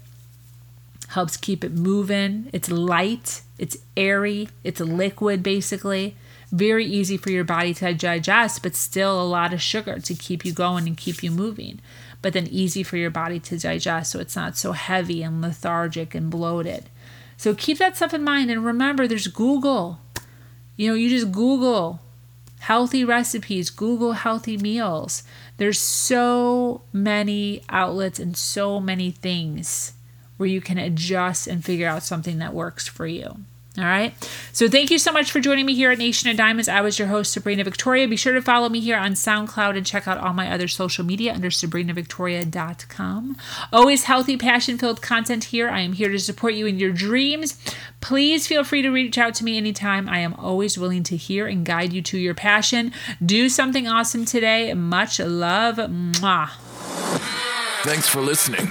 helps 1.08 1.36
keep 1.36 1.64
it 1.64 1.72
moving. 1.72 2.50
It's 2.52 2.70
light, 2.70 3.42
it's 3.58 3.76
airy, 3.96 4.48
it's 4.62 4.78
liquid 4.78 5.42
basically 5.42 6.14
very 6.52 6.84
easy 6.84 7.16
for 7.16 7.30
your 7.30 7.44
body 7.44 7.72
to 7.74 7.94
digest, 7.94 8.62
but 8.62 8.74
still 8.74 9.20
a 9.20 9.24
lot 9.24 9.52
of 9.52 9.62
sugar 9.62 10.00
to 10.00 10.14
keep 10.14 10.44
you 10.44 10.52
going 10.52 10.86
and 10.86 10.96
keep 10.96 11.22
you 11.22 11.30
moving. 11.30 11.80
But 12.22 12.32
then 12.32 12.48
easy 12.48 12.82
for 12.82 12.96
your 12.96 13.10
body 13.10 13.38
to 13.40 13.58
digest 13.58 14.12
so 14.12 14.18
it's 14.18 14.36
not 14.36 14.56
so 14.56 14.72
heavy 14.72 15.22
and 15.22 15.40
lethargic 15.40 16.14
and 16.14 16.30
bloated. 16.30 16.88
So 17.40 17.54
keep 17.54 17.78
that 17.78 17.96
stuff 17.96 18.12
in 18.12 18.22
mind 18.22 18.50
and 18.50 18.66
remember 18.66 19.08
there's 19.08 19.26
Google. 19.26 19.98
You 20.76 20.90
know, 20.90 20.94
you 20.94 21.08
just 21.08 21.32
Google 21.32 21.98
healthy 22.58 23.02
recipes, 23.02 23.70
Google 23.70 24.12
healthy 24.12 24.58
meals. 24.58 25.22
There's 25.56 25.78
so 25.78 26.82
many 26.92 27.62
outlets 27.70 28.18
and 28.18 28.36
so 28.36 28.78
many 28.78 29.10
things 29.10 29.94
where 30.36 30.50
you 30.50 30.60
can 30.60 30.76
adjust 30.76 31.46
and 31.46 31.64
figure 31.64 31.88
out 31.88 32.02
something 32.02 32.40
that 32.40 32.52
works 32.52 32.86
for 32.86 33.06
you. 33.06 33.38
All 33.80 33.86
right. 33.86 34.14
So 34.52 34.68
thank 34.68 34.90
you 34.90 34.98
so 34.98 35.10
much 35.10 35.30
for 35.30 35.40
joining 35.40 35.64
me 35.64 35.74
here 35.74 35.90
at 35.90 35.98
Nation 35.98 36.28
of 36.28 36.36
Diamonds. 36.36 36.68
I 36.68 36.82
was 36.82 36.98
your 36.98 37.08
host, 37.08 37.32
Sabrina 37.32 37.64
Victoria. 37.64 38.06
Be 38.06 38.16
sure 38.16 38.34
to 38.34 38.42
follow 38.42 38.68
me 38.68 38.80
here 38.80 38.98
on 38.98 39.12
SoundCloud 39.12 39.76
and 39.76 39.86
check 39.86 40.06
out 40.06 40.18
all 40.18 40.34
my 40.34 40.52
other 40.52 40.68
social 40.68 41.04
media 41.04 41.32
under 41.32 41.48
sabrinavictoria.com. 41.48 43.36
Always 43.72 44.04
healthy, 44.04 44.36
passion 44.36 44.76
filled 44.76 45.00
content 45.00 45.44
here. 45.44 45.70
I 45.70 45.80
am 45.80 45.94
here 45.94 46.10
to 46.10 46.18
support 46.18 46.52
you 46.54 46.66
in 46.66 46.78
your 46.78 46.92
dreams. 46.92 47.56
Please 48.00 48.46
feel 48.46 48.64
free 48.64 48.82
to 48.82 48.90
reach 48.90 49.16
out 49.16 49.34
to 49.36 49.44
me 49.44 49.56
anytime. 49.56 50.08
I 50.08 50.18
am 50.18 50.34
always 50.34 50.76
willing 50.76 51.02
to 51.04 51.16
hear 51.16 51.46
and 51.46 51.64
guide 51.64 51.92
you 51.92 52.02
to 52.02 52.18
your 52.18 52.34
passion. 52.34 52.92
Do 53.24 53.48
something 53.48 53.88
awesome 53.88 54.26
today. 54.26 54.74
Much 54.74 55.18
love. 55.20 55.76
Mwah. 55.76 56.50
Thanks 57.82 58.06
for 58.06 58.20
listening. 58.20 58.70